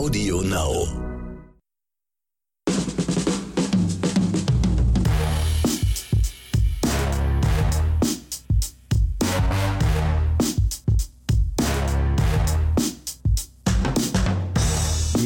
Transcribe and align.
Audio 0.00 0.40
Now. 0.40 1.09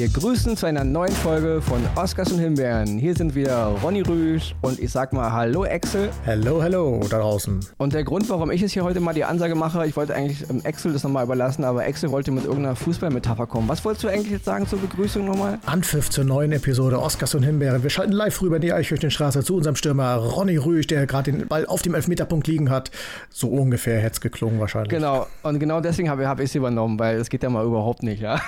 Wir 0.05 0.13
grüßen 0.13 0.55
zu 0.55 0.67
einer 0.67 0.85
neuen 0.85 1.15
Folge 1.15 1.63
von 1.63 1.81
Oscars 1.97 2.31
und 2.31 2.39
Himbeeren. 2.39 2.99
Hier 2.99 3.17
sind 3.17 3.35
wieder 3.35 3.69
Ronny 3.83 4.03
Rüsch 4.03 4.55
und 4.61 4.79
ich 4.79 4.93
sag 4.93 5.15
mal 5.15 5.33
Hallo 5.33 5.65
Axel. 5.65 6.11
Hello, 6.25 6.63
hello 6.63 7.01
da 7.09 7.21
draußen. 7.21 7.61
Und 7.79 7.95
der 7.95 8.05
Grund, 8.05 8.29
warum 8.29 8.51
ich 8.51 8.61
jetzt 8.61 8.73
hier 8.73 8.85
heute 8.85 9.01
mal 9.01 9.15
die 9.15 9.25
Ansage 9.25 9.55
mache, 9.55 9.87
ich 9.87 9.97
wollte 9.97 10.15
eigentlich 10.15 10.45
ähm, 10.51 10.61
Axel 10.63 10.93
das 10.93 11.05
nochmal 11.05 11.25
überlassen, 11.25 11.65
aber 11.65 11.85
Axel 11.85 12.11
wollte 12.11 12.33
mit 12.33 12.45
irgendeiner 12.45 12.77
Fußballmetapher 12.77 13.47
kommen. 13.47 13.67
Was 13.67 13.83
wolltest 13.83 14.05
du 14.05 14.09
eigentlich 14.09 14.31
jetzt 14.31 14.45
sagen 14.45 14.69
zur 14.69 14.79
Begrüßung 14.79 15.25
nochmal? 15.25 15.59
Anpfiff 15.65 16.11
zur 16.11 16.25
neuen 16.25 16.53
Episode 16.53 17.01
Oscars 17.01 17.35
und 17.35 17.43
Himbeeren. 17.43 17.83
Wir 17.83 17.89
schalten 17.89 18.13
live 18.13 18.43
rüber 18.43 18.57
in 18.57 18.63
die 18.63 18.75
Eichhörnchenstraße 18.75 19.43
zu 19.43 19.57
unserem 19.57 19.75
Stürmer 19.75 20.17
Ronny 20.17 20.59
Rüsch, 20.59 20.87
der 20.87 21.07
gerade 21.07 21.33
den 21.33 21.49
Ball 21.49 21.65
auf 21.65 21.81
dem 21.81 21.95
Elfmeterpunkt 21.95 22.47
liegen 22.47 22.69
hat. 22.69 22.91
So 23.31 23.49
ungefähr 23.49 24.01
hätte 24.01 24.13
es 24.13 24.21
geklungen 24.21 24.61
wahrscheinlich. 24.61 24.91
Genau, 24.91 25.29
und 25.43 25.59
genau 25.61 25.81
deswegen 25.81 26.11
habe 26.11 26.29
hab 26.29 26.41
ich 26.41 26.51
es 26.51 26.55
übernommen, 26.55 26.99
weil 26.99 27.17
es 27.17 27.31
geht 27.31 27.43
ja 27.43 27.49
mal 27.49 27.65
überhaupt 27.65 28.03
nicht, 28.03 28.21
ja. 28.21 28.39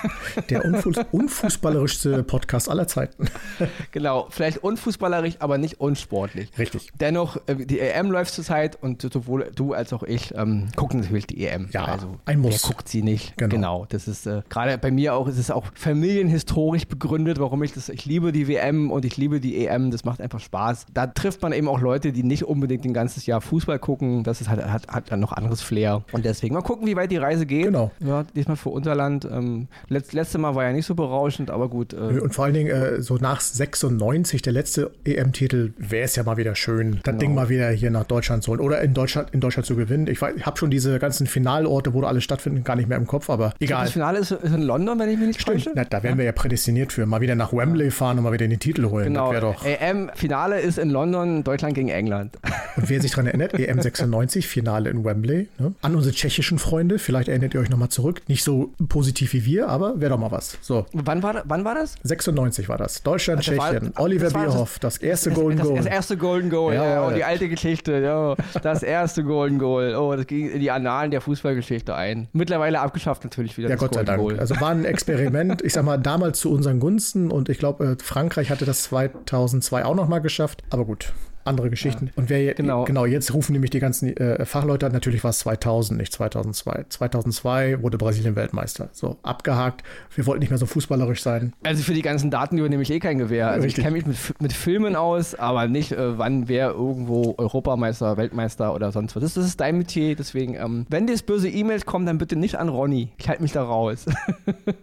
Der 0.51 0.63
unfuß 0.63 0.97
unfußballerischste 1.47 2.23
Podcast 2.23 2.69
aller 2.69 2.87
Zeiten. 2.87 3.29
genau, 3.91 4.27
vielleicht 4.29 4.63
unfußballerisch, 4.63 5.35
aber 5.39 5.57
nicht 5.57 5.79
unsportlich. 5.79 6.49
Richtig. 6.57 6.89
Dennoch, 6.99 7.37
äh, 7.47 7.55
die 7.55 7.79
EM 7.79 8.11
läuft 8.11 8.33
zurzeit 8.33 8.77
und 8.81 9.01
sowohl 9.01 9.49
du 9.55 9.73
als 9.73 9.93
auch 9.93 10.03
ich 10.03 10.35
ähm, 10.35 10.67
gucken 10.75 10.99
natürlich 10.99 11.25
die 11.25 11.45
EM. 11.45 11.69
Ja, 11.71 11.85
also, 11.85 12.17
ein 12.25 12.39
Muss. 12.39 12.63
Wer 12.63 12.69
guckt 12.69 12.89
sie 12.89 13.01
nicht? 13.01 13.37
Genau. 13.37 13.85
das 13.89 14.07
ist 14.07 14.27
äh, 14.27 14.41
gerade 14.49 14.77
bei 14.77 14.91
mir 14.91 15.15
auch, 15.15 15.27
es 15.27 15.37
ist 15.37 15.51
auch 15.51 15.65
familienhistorisch 15.73 16.85
begründet, 16.87 17.39
warum 17.39 17.63
ich 17.63 17.73
das, 17.73 17.89
ich 17.89 18.05
liebe 18.05 18.31
die 18.31 18.47
WM 18.47 18.91
und 18.91 19.05
ich 19.05 19.15
liebe 19.15 19.39
die 19.39 19.65
EM, 19.65 19.91
das 19.91 20.03
macht 20.03 20.21
einfach 20.21 20.39
Spaß. 20.39 20.87
Da 20.93 21.07
trifft 21.07 21.41
man 21.41 21.53
eben 21.53 21.69
auch 21.69 21.79
Leute, 21.79 22.11
die 22.11 22.23
nicht 22.23 22.43
unbedingt 22.43 22.83
ein 22.85 22.93
ganzes 22.93 23.25
Jahr 23.25 23.39
Fußball 23.39 23.79
gucken, 23.79 24.23
das 24.23 24.41
ist, 24.41 24.49
hat, 24.49 24.63
hat, 24.65 24.87
hat 24.87 25.11
dann 25.11 25.21
noch 25.21 25.31
anderes 25.31 25.61
Flair. 25.61 26.03
Und 26.11 26.25
deswegen 26.25 26.53
mal 26.55 26.61
gucken, 26.61 26.87
wie 26.87 26.95
weit 26.95 27.11
die 27.11 27.17
Reise 27.17 27.45
geht. 27.45 27.65
Genau. 27.65 27.91
Ja, 27.99 28.23
diesmal 28.35 28.57
für 28.57 28.69
Unterland. 28.69 29.25
Ähm, 29.25 29.67
letzt, 29.87 30.13
letzte 30.13 30.37
Mal 30.37 30.55
war 30.55 30.65
ja 30.65 30.73
nicht 30.73 30.85
so 30.85 30.95
berauschend, 30.95 31.36
aber 31.49 31.69
gut. 31.69 31.93
Äh, 31.93 31.97
Und 31.97 32.33
vor 32.33 32.45
allen 32.45 32.53
Dingen 32.53 32.69
äh, 32.69 33.01
so 33.01 33.15
nach 33.17 33.39
96, 33.41 34.41
der 34.41 34.53
letzte 34.53 34.91
EM-Titel, 35.05 35.73
wäre 35.77 36.03
es 36.05 36.15
ja 36.15 36.23
mal 36.23 36.37
wieder 36.37 36.55
schön, 36.55 36.93
das 36.93 37.03
Genau. 37.03 37.19
Ding 37.19 37.35
mal 37.35 37.49
wieder 37.49 37.69
hier 37.69 37.91
nach 37.91 38.03
Deutschland 38.05 38.43
zu 38.43 38.51
holen 38.51 38.59
oder 38.59 38.81
in 38.81 38.93
Deutschland, 38.93 39.29
in 39.31 39.39
Deutschland 39.39 39.65
zu 39.65 39.75
gewinnen. 39.75 40.07
Ich, 40.07 40.21
ich 40.21 40.45
habe 40.45 40.57
schon 40.57 40.69
diese 40.71 40.99
ganzen 40.99 41.27
Finalorte, 41.27 41.93
wo 41.93 42.01
da 42.01 42.07
alles 42.07 42.23
stattfinden, 42.23 42.63
gar 42.63 42.75
nicht 42.75 42.89
mehr 42.89 42.97
im 42.97 43.07
Kopf, 43.07 43.29
aber 43.29 43.53
egal. 43.59 43.83
das 43.85 43.93
Finale 43.93 44.19
ist, 44.19 44.31
in 44.31 44.61
London, 44.61 44.99
wenn 44.99 45.09
ich 45.09 45.17
mich 45.17 45.27
nicht 45.27 45.41
Stimmt, 45.41 45.57
täusche. 45.65 45.71
na, 45.75 45.85
da 45.85 46.03
wären 46.03 46.17
wir 46.17 46.25
ja 46.25 46.31
prädestiniert 46.31 46.91
für. 46.93 47.05
Mal 47.05 47.21
wieder 47.21 47.35
nach 47.35 47.53
Wembley 47.53 47.91
fahren 47.91 48.17
und 48.17 48.23
mal 48.23 48.33
wieder 48.33 48.47
den 48.47 48.59
Titel 48.59 48.85
holen. 48.89 49.05
Genau. 49.05 49.31
EM-Finale 49.63 50.59
ist 50.59 50.77
in 50.77 50.89
London, 50.89 51.43
Deutschland 51.43 51.75
gegen 51.75 51.89
England. 51.89 52.37
Und 52.75 52.89
wer 52.89 53.01
sich 53.01 53.11
daran 53.11 53.27
erinnert, 53.27 53.53
EM 53.53 53.81
96, 53.81 54.47
Finale 54.47 54.89
in 54.89 55.03
Wembley. 55.03 55.47
Ne? 55.59 55.73
An 55.81 55.95
unsere 55.95 56.13
tschechischen 56.13 56.59
Freunde, 56.59 56.99
vielleicht 56.99 57.27
erinnert 57.29 57.53
ihr 57.53 57.59
euch 57.61 57.69
nochmal 57.69 57.89
zurück. 57.89 58.21
Nicht 58.27 58.43
so 58.43 58.73
positiv 58.89 59.33
wie 59.33 59.45
wir, 59.45 59.69
aber 59.69 59.99
wäre 59.99 60.11
doch 60.11 60.19
mal 60.19 60.31
was. 60.31 60.57
So, 60.61 60.85
Wann 60.93 61.23
war, 61.23 61.26
wann 61.45 61.65
war 61.65 61.75
das? 61.75 61.95
96 62.03 62.69
war 62.69 62.77
das. 62.77 63.03
Deutschland, 63.03 63.39
Also 63.47 63.57
war- 63.57 63.71
Tschechien. 63.73 63.93
Oliver 63.97 64.25
das 64.25 64.33
war 64.33 64.45
das- 64.45 64.53
Bierhoff, 64.53 64.79
das 64.79 64.97
erste 64.97 65.31
Golden 65.31 65.57
das, 65.59 65.67
Goal. 65.67 65.77
Das 65.77 65.85
erste 65.85 66.17
Golden 66.17 66.49
Goal, 66.49 66.73
Ja, 66.73 66.83
ja, 66.85 66.89
ja. 66.91 67.07
oh, 67.07 67.11
die 67.15 67.23
alte 67.23 67.49
Geschichte, 67.49 67.99
ja. 67.99 68.35
Das 68.61 68.83
erste 68.83 69.23
Golden 69.23 69.59
Goal. 69.59 69.95
Oh, 69.95 70.15
das 70.15 70.27
ging 70.27 70.49
in 70.49 70.59
die 70.59 70.71
Annalen 70.71 71.11
der 71.11 71.21
Fußballgeschichte 71.21 71.95
ein. 71.95 72.27
Mittlerweile 72.33 72.79
abgeschafft 72.79 73.23
natürlich 73.23 73.57
wieder 73.57 73.69
Ja, 73.69 73.75
Gott 73.75 73.93
sei 73.93 74.03
Golden 74.03 74.07
Dank. 74.07 74.21
Goal. 74.21 74.39
Also 74.39 74.59
war 74.59 74.69
ein 74.71 74.85
Experiment, 74.85 75.61
ich 75.61 75.73
sag 75.73 75.83
mal, 75.85 75.97
damals 75.97 76.39
zu 76.39 76.51
unseren 76.51 76.79
Gunsten 76.79 77.31
und 77.31 77.49
ich 77.49 77.59
glaube, 77.59 77.85
äh, 77.99 78.03
Frankreich 78.03 78.49
hatte 78.49 78.65
das 78.65 78.83
2002 78.83 79.85
auch 79.85 79.95
nochmal 79.95 80.21
geschafft. 80.21 80.63
Aber 80.69 80.85
gut, 80.85 81.13
andere 81.47 81.69
Geschichten. 81.69 82.11
Und 82.15 82.29
wer 82.29 82.53
Genau. 82.53 82.83
genau, 82.85 83.05
jetzt 83.05 83.33
rufen 83.33 83.53
nämlich 83.53 83.71
die 83.71 83.79
ganzen 83.79 84.15
äh, 84.17 84.45
Fachleute 84.45 84.85
an, 84.85 84.91
natürlich 84.91 85.23
war 85.23 85.31
es 85.31 85.39
2000, 85.39 85.99
nicht 85.99 86.13
2002. 86.13 86.85
2002 86.89 87.81
wurde 87.81 87.97
Brasilien 87.97 88.35
Weltmeister. 88.35 88.89
So, 88.91 89.17
abgehakt. 89.23 89.83
Wir 90.15 90.25
wollten 90.25 90.41
nicht 90.41 90.49
mehr 90.49 90.57
so 90.57 90.65
fußballerisch 90.65 91.21
sein. 91.21 91.53
Also 91.63 91.83
für 91.83 91.93
die 91.93 92.01
ganzen 92.01 92.31
Daten 92.31 92.57
übernehme 92.57 92.83
ich 92.83 92.91
eh 92.91 92.99
kein 92.99 93.17
Gewehr. 93.17 93.49
Also 93.49 93.63
Richtig. 93.63 93.79
ich 93.79 93.83
kenne 93.83 93.97
mich 93.97 94.05
mit, 94.05 94.41
mit 94.41 94.53
Filmen 94.53 94.95
aus, 94.95 95.35
aber 95.35 95.67
nicht, 95.67 95.91
äh, 95.91 96.17
wann 96.17 96.47
wer 96.47 96.71
irgendwo 96.71 97.35
Europameister, 97.37 98.17
Weltmeister 98.17 98.73
oder 98.73 98.91
sonst 98.91 99.15
was. 99.15 99.23
Das, 99.23 99.33
das 99.35 99.45
ist 99.45 99.59
dein 99.59 99.77
Metier, 99.77 100.15
deswegen, 100.15 100.55
ähm, 100.55 100.85
wenn 100.89 101.07
dir 101.07 101.13
das 101.13 101.23
böse 101.23 101.49
E-Mails 101.49 101.85
kommen, 101.85 102.05
dann 102.05 102.17
bitte 102.17 102.35
nicht 102.35 102.55
an 102.55 102.69
Ronny. 102.69 103.09
Ich 103.17 103.29
halte 103.29 103.41
mich 103.41 103.51
da 103.51 103.63
raus. 103.63 104.05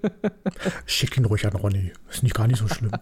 Schick 0.86 1.16
ihn 1.16 1.24
ruhig 1.24 1.46
an 1.46 1.52
Ronny. 1.54 1.92
Ist 2.10 2.22
nicht 2.22 2.34
gar 2.34 2.46
nicht 2.46 2.58
so 2.58 2.68
schlimm. 2.68 2.90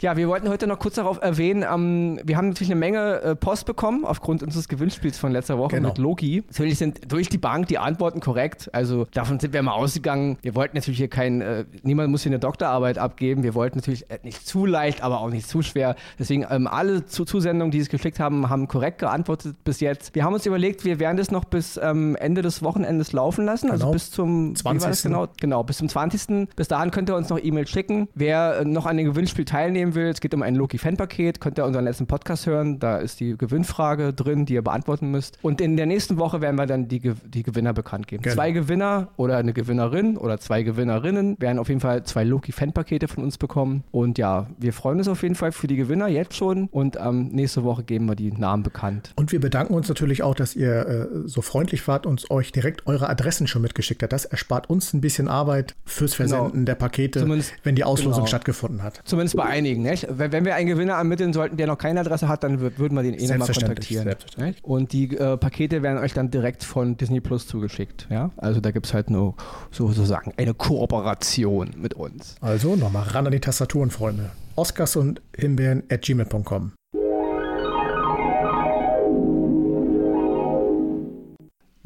Ja, 0.00 0.16
wir 0.16 0.28
wollten 0.28 0.48
heute 0.48 0.66
noch 0.66 0.78
kurz 0.78 0.94
darauf 0.96 1.20
erwähnen, 1.22 1.64
ähm, 1.70 2.20
wir 2.24 2.36
haben 2.36 2.48
natürlich 2.48 2.63
eine 2.70 2.78
Menge 2.78 3.20
äh, 3.22 3.36
Post 3.36 3.66
bekommen 3.66 4.04
aufgrund 4.04 4.42
unseres 4.42 4.68
Gewinnspiels 4.68 5.18
von 5.18 5.32
letzter 5.32 5.58
Woche 5.58 5.76
Genau. 5.76 5.88
mit 5.88 5.98
Loki. 5.98 6.42
Natürlich 6.48 6.78
sind 6.78 7.10
durch 7.12 7.28
die 7.28 7.38
Bank 7.38 7.68
die 7.68 7.78
Antworten 7.78 8.20
korrekt. 8.20 8.70
Also 8.72 9.06
davon 9.12 9.40
sind 9.40 9.52
wir 9.52 9.62
mal 9.62 9.72
ausgegangen. 9.72 10.38
Wir 10.42 10.54
wollten 10.54 10.76
natürlich 10.76 10.98
hier 10.98 11.08
kein, 11.08 11.40
äh, 11.40 11.64
niemand 11.82 12.10
muss 12.10 12.22
hier 12.22 12.30
eine 12.30 12.38
Doktorarbeit 12.38 12.98
abgeben. 12.98 13.42
Wir 13.42 13.54
wollten 13.54 13.78
natürlich 13.78 14.10
äh, 14.10 14.18
nicht 14.22 14.46
zu 14.46 14.66
leicht, 14.66 15.02
aber 15.02 15.20
auch 15.20 15.30
nicht 15.30 15.48
zu 15.48 15.62
schwer. 15.62 15.96
Deswegen 16.18 16.46
ähm, 16.50 16.66
alle 16.66 17.06
zu 17.06 17.24
Zusendungen, 17.24 17.70
die 17.70 17.78
es 17.78 17.88
geschickt 17.88 18.20
haben, 18.20 18.48
haben 18.50 18.68
korrekt 18.68 18.98
geantwortet 18.98 19.56
bis 19.64 19.80
jetzt. 19.80 20.14
Wir 20.14 20.24
haben 20.24 20.34
uns 20.34 20.46
überlegt, 20.46 20.84
wir 20.84 20.98
werden 20.98 21.16
das 21.16 21.30
noch 21.30 21.44
bis 21.44 21.78
ähm, 21.82 22.16
Ende 22.16 22.42
des 22.42 22.62
Wochenendes 22.62 23.12
laufen 23.12 23.44
lassen. 23.44 23.70
Also 23.70 23.84
Genau. 23.86 23.92
bis 23.92 24.10
zum 24.10 24.54
wie 24.56 24.64
war 24.64 24.72
das 24.74 24.82
20.. 25.02 25.02
genau? 25.04 25.26
Genau, 25.40 25.62
bis 25.62 25.76
zum 25.78 25.88
20. 25.88 26.48
Bis 26.56 26.68
dahin 26.68 26.90
könnt 26.90 27.08
ihr 27.10 27.16
uns 27.16 27.28
noch 27.28 27.38
E-Mails 27.42 27.68
schicken. 27.70 28.08
Wer 28.14 28.60
äh, 28.60 28.64
noch 28.64 28.86
an 28.86 28.96
dem 28.96 29.06
Gewinnspiel 29.06 29.44
teilnehmen 29.44 29.94
will, 29.94 30.06
es 30.06 30.20
geht 30.20 30.32
um 30.34 30.42
ein 30.42 30.54
Loki-Fan-Paket, 30.54 31.40
könnt 31.40 31.58
ihr 31.58 31.64
unseren 31.64 31.84
letzten 31.84 32.06
Podcast 32.06 32.46
hören. 32.46 32.53
Da 32.62 32.98
ist 32.98 33.20
die 33.20 33.36
Gewinnfrage 33.36 34.12
drin, 34.12 34.46
die 34.46 34.54
ihr 34.54 34.62
beantworten 34.62 35.10
müsst. 35.10 35.38
Und 35.42 35.60
in 35.60 35.76
der 35.76 35.86
nächsten 35.86 36.16
Woche 36.18 36.40
werden 36.40 36.56
wir 36.56 36.66
dann 36.66 36.88
die, 36.88 37.00
die 37.00 37.42
Gewinner 37.42 37.72
bekannt 37.72 38.06
geben. 38.06 38.22
Genau. 38.22 38.34
Zwei 38.34 38.52
Gewinner 38.52 39.08
oder 39.16 39.36
eine 39.38 39.52
Gewinnerin 39.52 40.16
oder 40.16 40.38
zwei 40.38 40.62
Gewinnerinnen 40.62 41.36
werden 41.40 41.58
auf 41.58 41.68
jeden 41.68 41.80
Fall 41.80 42.04
zwei 42.04 42.24
Loki-Fan-Pakete 42.24 43.08
von 43.08 43.24
uns 43.24 43.38
bekommen. 43.38 43.84
Und 43.90 44.18
ja, 44.18 44.46
wir 44.58 44.72
freuen 44.72 44.98
uns 44.98 45.08
auf 45.08 45.22
jeden 45.22 45.34
Fall 45.34 45.52
für 45.52 45.66
die 45.66 45.76
Gewinner 45.76 46.08
jetzt 46.08 46.34
schon. 46.36 46.68
Und 46.70 46.96
ähm, 47.00 47.28
nächste 47.32 47.64
Woche 47.64 47.82
geben 47.82 48.06
wir 48.06 48.14
die 48.14 48.30
Namen 48.32 48.62
bekannt. 48.62 49.12
Und 49.16 49.32
wir 49.32 49.40
bedanken 49.40 49.74
uns 49.74 49.88
natürlich 49.88 50.22
auch, 50.22 50.34
dass 50.34 50.54
ihr 50.54 50.86
äh, 50.86 51.06
so 51.26 51.42
freundlich 51.42 51.86
wart 51.88 52.06
und 52.06 52.30
euch 52.30 52.52
direkt 52.52 52.86
eure 52.86 53.08
Adressen 53.08 53.46
schon 53.46 53.62
mitgeschickt 53.62 54.02
habt. 54.02 54.12
Das 54.12 54.24
erspart 54.24 54.68
uns 54.70 54.92
ein 54.92 55.00
bisschen 55.00 55.28
Arbeit 55.28 55.74
fürs 55.84 56.14
Versenden 56.14 56.34
Genau. 56.52 56.64
der 56.64 56.74
Pakete, 56.74 57.20
Zumindest- 57.20 57.52
wenn 57.62 57.74
die 57.76 57.84
Auslosung 57.84 58.14
genau. 58.22 58.26
stattgefunden 58.26 58.82
hat. 58.82 59.00
Zumindest 59.04 59.36
bei 59.36 59.44
einigen. 59.44 59.84
Wenn, 59.84 60.32
wenn 60.32 60.44
wir 60.44 60.54
einen 60.56 60.66
Gewinner 60.68 60.94
ermitteln 60.94 61.32
sollten, 61.32 61.56
der 61.56 61.66
noch 61.66 61.78
keine 61.78 62.00
Adresse 62.00 62.28
hat, 62.28 62.33
dann 62.42 62.58
wür- 62.60 62.76
würden 62.78 62.96
wir 62.96 63.02
den 63.02 63.14
eh 63.14 63.26
nochmal 63.28 63.48
kontaktieren. 63.52 64.04
selbstverständlich. 64.04 64.64
Und 64.64 64.92
die 64.92 65.16
äh, 65.16 65.36
Pakete 65.36 65.82
werden 65.82 65.98
euch 65.98 66.14
dann 66.14 66.30
direkt 66.30 66.64
von 66.64 66.96
Disney 66.96 67.20
Plus 67.20 67.46
zugeschickt. 67.46 68.06
Ja? 68.10 68.30
Also 68.36 68.60
da 68.60 68.70
gibt 68.72 68.86
es 68.86 68.94
halt 68.94 69.10
nur 69.10 69.34
so, 69.70 69.88
sozusagen 69.88 70.32
eine 70.36 70.54
Kooperation 70.54 71.70
mit 71.76 71.94
uns. 71.94 72.36
Also 72.40 72.76
nochmal 72.76 73.04
ran 73.04 73.26
an 73.26 73.32
die 73.32 73.40
Tastaturen, 73.40 73.90
Freunde. 73.90 74.30
Oscars 74.56 74.96
und 74.96 75.20
Himbeeren 75.36 75.82
at 75.90 76.02
gmail.com. 76.02 76.72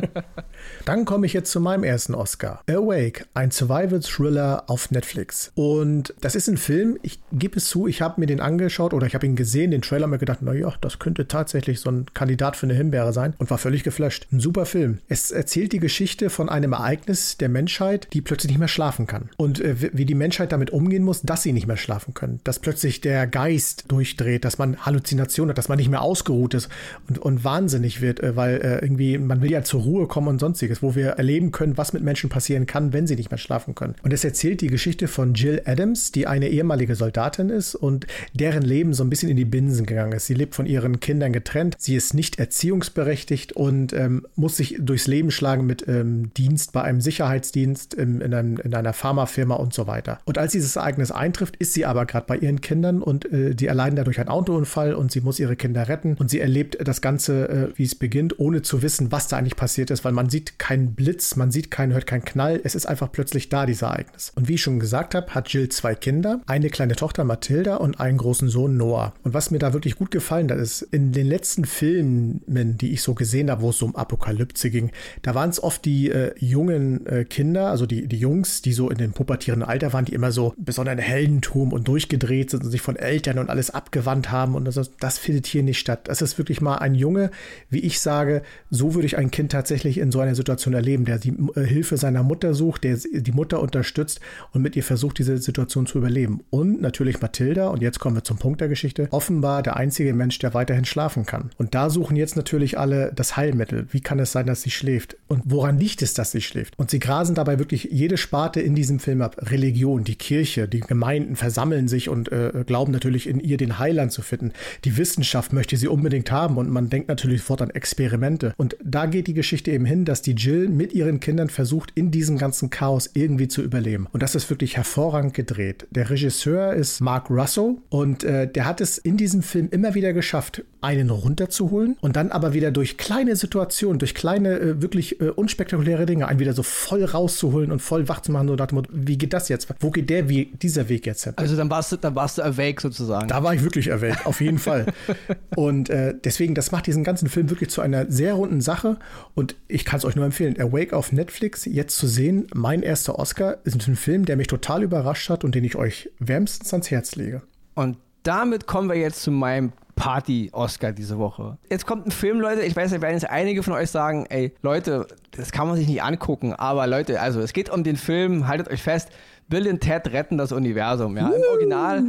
Dann 0.84 1.04
komme 1.04 1.26
ich 1.26 1.32
jetzt 1.32 1.50
zu 1.50 1.60
meinem 1.60 1.84
ersten 1.84 2.14
Oscar. 2.14 2.62
Awake, 2.68 3.26
ein 3.34 3.50
Survival-Thriller 3.50 4.64
auf 4.66 4.90
Netflix. 4.90 5.52
Und 5.54 6.14
das 6.20 6.34
ist 6.34 6.48
ein 6.48 6.56
Film, 6.56 6.98
ich 7.02 7.20
gebe 7.32 7.58
es 7.58 7.68
zu, 7.68 7.86
ich 7.86 8.02
habe 8.02 8.20
mir 8.20 8.26
den 8.26 8.40
angeschaut 8.40 8.94
oder 8.94 9.06
ich 9.06 9.14
habe 9.14 9.26
ihn 9.26 9.36
gesehen, 9.36 9.70
den 9.70 9.82
Trailer, 9.82 10.06
mir 10.06 10.18
gedacht, 10.18 10.42
naja, 10.42 10.72
das 10.80 10.98
könnte 10.98 11.28
tatsächlich 11.28 11.80
so 11.80 11.90
ein 11.90 12.06
Kandidat 12.14 12.56
für 12.56 12.66
eine 12.66 12.74
Himbeere 12.74 13.12
sein 13.12 13.34
und 13.38 13.50
war 13.50 13.58
völlig 13.58 13.84
geflasht. 13.84 14.26
Ein 14.32 14.40
super 14.40 14.66
Film. 14.66 14.98
Es 15.08 15.30
erzählt 15.30 15.72
die 15.72 15.80
Geschichte 15.80 16.30
von 16.30 16.48
einem 16.48 16.72
Ereignis 16.72 17.36
der 17.36 17.48
Menschheit, 17.48 18.08
die 18.12 18.20
plötzlich 18.20 18.50
nicht 18.50 18.58
mehr 18.58 18.68
schlafen 18.68 19.06
kann. 19.06 19.30
Und 19.36 19.60
äh, 19.60 19.76
wie 19.92 20.04
die 20.04 20.14
Menschheit 20.14 20.52
damit 20.52 20.70
umgehen 20.70 21.04
muss, 21.04 21.19
dass 21.22 21.42
sie 21.42 21.52
nicht 21.52 21.66
mehr 21.66 21.76
schlafen 21.76 22.14
können. 22.14 22.40
Dass 22.44 22.58
plötzlich 22.58 23.00
der 23.00 23.26
Geist 23.26 23.84
durchdreht, 23.88 24.44
dass 24.44 24.58
man 24.58 24.76
Halluzinationen 24.84 25.50
hat, 25.50 25.58
dass 25.58 25.68
man 25.68 25.78
nicht 25.78 25.90
mehr 25.90 26.02
ausgeruht 26.02 26.54
ist 26.54 26.68
und, 27.08 27.18
und 27.18 27.44
wahnsinnig 27.44 28.00
wird, 28.00 28.20
äh, 28.20 28.36
weil 28.36 28.56
äh, 28.56 28.78
irgendwie 28.82 29.18
man 29.18 29.42
will 29.42 29.50
ja 29.50 29.62
zur 29.62 29.82
Ruhe 29.82 30.06
kommen 30.06 30.28
und 30.28 30.38
sonstiges, 30.38 30.82
wo 30.82 30.94
wir 30.94 31.10
erleben 31.10 31.52
können, 31.52 31.76
was 31.76 31.92
mit 31.92 32.02
Menschen 32.02 32.30
passieren 32.30 32.66
kann, 32.66 32.92
wenn 32.92 33.06
sie 33.06 33.16
nicht 33.16 33.30
mehr 33.30 33.38
schlafen 33.38 33.74
können. 33.74 33.94
Und 34.02 34.12
es 34.12 34.24
erzählt 34.24 34.60
die 34.60 34.68
Geschichte 34.68 35.08
von 35.08 35.34
Jill 35.34 35.62
Adams, 35.64 36.12
die 36.12 36.26
eine 36.26 36.48
ehemalige 36.48 36.94
Soldatin 36.94 37.50
ist 37.50 37.74
und 37.74 38.06
deren 38.32 38.62
Leben 38.62 38.94
so 38.94 39.04
ein 39.04 39.10
bisschen 39.10 39.28
in 39.28 39.36
die 39.36 39.44
Binsen 39.44 39.86
gegangen 39.86 40.12
ist. 40.12 40.26
Sie 40.26 40.34
lebt 40.34 40.54
von 40.54 40.66
ihren 40.66 41.00
Kindern 41.00 41.32
getrennt, 41.32 41.76
sie 41.78 41.96
ist 41.96 42.14
nicht 42.14 42.38
erziehungsberechtigt 42.38 43.52
und 43.52 43.92
ähm, 43.92 44.26
muss 44.36 44.56
sich 44.56 44.76
durchs 44.80 45.06
Leben 45.06 45.30
schlagen 45.30 45.66
mit 45.66 45.86
ähm, 45.88 46.32
Dienst 46.34 46.72
bei 46.72 46.82
einem 46.82 47.00
Sicherheitsdienst, 47.00 47.94
im, 47.94 48.20
in, 48.20 48.34
einem, 48.34 48.56
in 48.58 48.74
einer 48.74 48.92
Pharmafirma 48.92 49.54
und 49.56 49.74
so 49.74 49.86
weiter. 49.86 50.20
Und 50.24 50.38
als 50.38 50.52
dieses 50.52 50.76
Ereignis 50.76 51.09
das 51.10 51.16
eintrifft, 51.16 51.56
ist 51.56 51.74
sie 51.74 51.84
aber 51.86 52.06
gerade 52.06 52.26
bei 52.26 52.36
ihren 52.36 52.60
Kindern 52.60 53.02
und 53.02 53.30
äh, 53.32 53.54
die 53.54 53.66
erleiden 53.66 53.96
dadurch 53.96 54.20
einen 54.20 54.28
Autounfall 54.28 54.94
und 54.94 55.10
sie 55.10 55.20
muss 55.20 55.38
ihre 55.38 55.56
Kinder 55.56 55.88
retten 55.88 56.16
und 56.18 56.30
sie 56.30 56.40
erlebt 56.40 56.78
das 56.82 57.00
Ganze, 57.00 57.48
äh, 57.48 57.68
wie 57.74 57.84
es 57.84 57.94
beginnt, 57.94 58.38
ohne 58.38 58.62
zu 58.62 58.82
wissen, 58.82 59.12
was 59.12 59.28
da 59.28 59.36
eigentlich 59.36 59.56
passiert 59.56 59.90
ist, 59.90 60.04
weil 60.04 60.12
man 60.12 60.30
sieht 60.30 60.58
keinen 60.58 60.94
Blitz, 60.94 61.36
man 61.36 61.50
sieht 61.50 61.70
keinen, 61.70 61.92
hört 61.92 62.06
keinen 62.06 62.24
Knall, 62.24 62.60
es 62.62 62.74
ist 62.74 62.86
einfach 62.86 63.10
plötzlich 63.10 63.48
da, 63.48 63.66
dieses 63.66 63.82
Ereignis. 63.82 64.32
Und 64.36 64.48
wie 64.48 64.54
ich 64.54 64.62
schon 64.62 64.80
gesagt 64.80 65.14
habe, 65.14 65.34
hat 65.34 65.48
Jill 65.48 65.68
zwei 65.68 65.94
Kinder, 65.94 66.40
eine 66.46 66.70
kleine 66.70 66.96
Tochter 66.96 67.24
Mathilda 67.24 67.76
und 67.76 68.00
einen 68.00 68.18
großen 68.18 68.48
Sohn 68.48 68.76
Noah. 68.76 69.12
Und 69.22 69.34
was 69.34 69.50
mir 69.50 69.58
da 69.58 69.72
wirklich 69.72 69.96
gut 69.96 70.10
gefallen 70.10 70.50
hat, 70.50 70.58
ist, 70.58 70.82
in 70.82 71.12
den 71.12 71.26
letzten 71.26 71.64
Filmen, 71.64 72.42
die 72.46 72.92
ich 72.92 73.02
so 73.02 73.14
gesehen 73.14 73.50
habe, 73.50 73.62
wo 73.62 73.70
es 73.70 73.82
um 73.82 73.96
Apokalypse 73.96 74.70
ging, 74.70 74.90
da 75.22 75.34
waren 75.34 75.50
es 75.50 75.62
oft 75.62 75.84
die 75.84 76.10
äh, 76.10 76.34
jungen 76.38 77.06
äh, 77.06 77.24
Kinder, 77.24 77.70
also 77.70 77.86
die, 77.86 78.06
die 78.06 78.18
Jungs, 78.18 78.62
die 78.62 78.72
so 78.72 78.90
in 78.90 78.98
dem 78.98 79.12
pubertierenden 79.12 79.68
Alter 79.68 79.92
waren, 79.92 80.04
die 80.04 80.14
immer 80.14 80.32
so 80.32 80.54
besonderen 80.56 80.99
Heldentum 81.00 81.72
und 81.72 81.88
durchgedreht 81.88 82.50
sind 82.50 82.64
und 82.64 82.70
sich 82.70 82.80
von 82.80 82.96
Eltern 82.96 83.38
und 83.38 83.50
alles 83.50 83.70
abgewandt 83.70 84.30
haben. 84.30 84.54
Und 84.54 84.64
das, 84.64 84.90
das 84.98 85.18
findet 85.18 85.46
hier 85.46 85.62
nicht 85.62 85.78
statt. 85.78 86.08
Das 86.08 86.22
ist 86.22 86.38
wirklich 86.38 86.60
mal 86.60 86.76
ein 86.76 86.94
Junge, 86.94 87.30
wie 87.68 87.80
ich 87.80 88.00
sage, 88.00 88.42
so 88.70 88.94
würde 88.94 89.06
ich 89.06 89.18
ein 89.18 89.30
Kind 89.30 89.52
tatsächlich 89.52 89.98
in 89.98 90.12
so 90.12 90.20
einer 90.20 90.34
Situation 90.34 90.74
erleben, 90.74 91.04
der 91.04 91.18
die 91.18 91.34
äh, 91.54 91.64
Hilfe 91.64 91.96
seiner 91.96 92.22
Mutter 92.22 92.54
sucht, 92.54 92.84
der 92.84 92.96
die 92.96 93.32
Mutter 93.32 93.60
unterstützt 93.60 94.20
und 94.52 94.62
mit 94.62 94.76
ihr 94.76 94.84
versucht, 94.84 95.18
diese 95.18 95.38
Situation 95.38 95.86
zu 95.86 95.98
überleben. 95.98 96.40
Und 96.50 96.80
natürlich 96.80 97.20
Mathilda, 97.20 97.68
und 97.68 97.82
jetzt 97.82 98.00
kommen 98.00 98.16
wir 98.16 98.24
zum 98.24 98.38
Punkt 98.38 98.60
der 98.60 98.68
Geschichte, 98.68 99.08
offenbar 99.10 99.62
der 99.62 99.76
einzige 99.76 100.14
Mensch, 100.14 100.38
der 100.38 100.54
weiterhin 100.54 100.84
schlafen 100.84 101.26
kann. 101.26 101.50
Und 101.58 101.74
da 101.74 101.90
suchen 101.90 102.16
jetzt 102.16 102.36
natürlich 102.36 102.78
alle 102.78 103.12
das 103.14 103.36
Heilmittel. 103.36 103.86
Wie 103.90 104.00
kann 104.00 104.18
es 104.18 104.32
sein, 104.32 104.46
dass 104.46 104.62
sie 104.62 104.70
schläft? 104.70 105.16
Und 105.28 105.42
woran 105.46 105.78
liegt 105.78 106.02
es, 106.02 106.14
dass 106.14 106.32
sie 106.32 106.40
schläft? 106.40 106.78
Und 106.78 106.90
sie 106.90 106.98
grasen 106.98 107.34
dabei 107.34 107.58
wirklich 107.58 107.88
jede 107.90 108.16
Sparte 108.16 108.60
in 108.60 108.74
diesem 108.74 108.98
Film 108.98 109.22
ab. 109.22 109.36
Religion, 109.50 110.04
die 110.04 110.16
Kirche, 110.16 110.68
die 110.68 110.80
Gemeinden 110.90 111.36
versammeln 111.36 111.86
sich 111.86 112.08
und 112.08 112.32
äh, 112.32 112.64
glauben 112.66 112.90
natürlich 112.90 113.28
in 113.28 113.38
ihr 113.38 113.56
den 113.56 113.78
Heiland 113.78 114.10
zu 114.10 114.22
finden. 114.22 114.50
Die 114.84 114.96
Wissenschaft 114.96 115.52
möchte 115.52 115.76
sie 115.76 115.86
unbedingt 115.86 116.32
haben 116.32 116.56
und 116.56 116.68
man 116.68 116.90
denkt 116.90 117.06
natürlich 117.06 117.42
sofort 117.42 117.62
an 117.62 117.70
Experimente. 117.70 118.54
Und 118.56 118.76
da 118.82 119.06
geht 119.06 119.28
die 119.28 119.34
Geschichte 119.34 119.70
eben 119.70 119.84
hin, 119.84 120.04
dass 120.04 120.20
die 120.20 120.32
Jill 120.32 120.68
mit 120.68 120.92
ihren 120.92 121.20
Kindern 121.20 121.48
versucht, 121.48 121.92
in 121.94 122.10
diesem 122.10 122.38
ganzen 122.38 122.70
Chaos 122.70 123.08
irgendwie 123.14 123.46
zu 123.46 123.62
überleben. 123.62 124.08
Und 124.10 124.24
das 124.24 124.34
ist 124.34 124.50
wirklich 124.50 124.76
hervorragend 124.76 125.32
gedreht. 125.32 125.86
Der 125.92 126.10
Regisseur 126.10 126.72
ist 126.72 127.00
Mark 127.00 127.30
Russell 127.30 127.76
und 127.88 128.24
äh, 128.24 128.50
der 128.50 128.64
hat 128.64 128.80
es 128.80 128.98
in 128.98 129.16
diesem 129.16 129.42
Film 129.42 129.68
immer 129.70 129.94
wieder 129.94 130.12
geschafft, 130.12 130.64
einen 130.80 131.10
runterzuholen 131.10 131.96
und 132.00 132.16
dann 132.16 132.30
aber 132.30 132.52
wieder 132.52 132.70
durch 132.70 132.96
kleine 132.96 133.36
Situationen, 133.36 133.98
durch 133.98 134.14
kleine, 134.14 134.58
äh, 134.58 134.82
wirklich 134.82 135.20
äh, 135.20 135.28
unspektakuläre 135.28 136.06
Dinge, 136.06 136.28
einen 136.28 136.38
wieder 136.40 136.52
so 136.52 136.62
voll 136.62 137.04
rauszuholen 137.04 137.70
und 137.72 137.80
voll 137.80 138.08
wach 138.08 138.20
zu 138.20 138.32
machen, 138.32 138.48
so 138.48 138.54
nach 138.54 138.66
dem 138.66 138.76
Motto, 138.76 138.90
wie 138.92 139.18
geht 139.18 139.32
das 139.32 139.48
jetzt? 139.48 139.68
Wo 139.80 139.90
geht 139.90 140.10
der, 140.10 140.28
wie, 140.28 140.46
dieser 140.46 140.88
Weg 140.88 141.06
jetzt 141.06 141.24
hin? 141.24 141.34
Also 141.36 141.56
dann 141.56 141.70
warst 141.70 141.92
du, 141.92 141.96
dann 141.96 142.14
warst 142.14 142.38
du 142.38 142.42
awake 142.42 142.80
sozusagen. 142.80 143.28
Da 143.28 143.42
war 143.42 143.54
ich 143.54 143.62
wirklich 143.62 143.92
awake, 143.92 144.26
auf 144.26 144.40
jeden 144.40 144.58
Fall. 144.58 144.86
Und 145.56 145.90
äh, 145.90 146.14
deswegen, 146.24 146.54
das 146.54 146.72
macht 146.72 146.86
diesen 146.86 147.04
ganzen 147.04 147.28
Film 147.28 147.50
wirklich 147.50 147.70
zu 147.70 147.80
einer 147.80 148.10
sehr 148.10 148.34
runden 148.34 148.60
Sache 148.60 148.96
und 149.34 149.56
ich 149.68 149.84
kann 149.84 149.98
es 149.98 150.04
euch 150.04 150.16
nur 150.16 150.24
empfehlen, 150.24 150.58
Awake 150.60 150.96
auf 150.96 151.12
Netflix 151.12 151.64
jetzt 151.64 151.96
zu 151.96 152.06
sehen. 152.06 152.46
Mein 152.54 152.82
erster 152.82 153.18
Oscar 153.18 153.58
ist 153.64 153.86
ein 153.86 153.96
Film, 153.96 154.24
der 154.24 154.36
mich 154.36 154.46
total 154.46 154.82
überrascht 154.82 155.28
hat 155.30 155.44
und 155.44 155.54
den 155.54 155.64
ich 155.64 155.76
euch 155.76 156.10
wärmstens 156.18 156.72
ans 156.72 156.90
Herz 156.90 157.16
lege. 157.16 157.42
Und 157.74 157.96
damit 158.22 158.66
kommen 158.66 158.88
wir 158.88 158.96
jetzt 158.96 159.22
zu 159.22 159.30
meinem 159.30 159.72
Party-Oscar 160.00 160.92
diese 160.92 161.18
Woche. 161.18 161.58
Jetzt 161.68 161.86
kommt 161.86 162.06
ein 162.06 162.10
Film, 162.10 162.40
Leute. 162.40 162.62
Ich 162.62 162.74
weiß, 162.74 162.90
da 162.90 163.02
werden 163.02 163.14
jetzt 163.14 163.28
einige 163.28 163.62
von 163.62 163.74
euch 163.74 163.90
sagen, 163.90 164.24
ey, 164.30 164.54
Leute, 164.62 165.06
das 165.32 165.52
kann 165.52 165.68
man 165.68 165.76
sich 165.76 165.86
nicht 165.86 166.02
angucken. 166.02 166.54
Aber 166.54 166.86
Leute, 166.86 167.20
also 167.20 167.40
es 167.40 167.52
geht 167.52 167.68
um 167.68 167.84
den 167.84 167.96
Film, 167.96 168.48
haltet 168.48 168.70
euch 168.70 168.82
fest, 168.82 169.10
Bill 169.50 169.68
und 169.68 169.80
Ted 169.80 170.12
retten 170.12 170.38
das 170.38 170.52
Universum. 170.52 171.16
Ja? 171.16 171.28
Im 171.28 171.42
Original, 171.50 172.04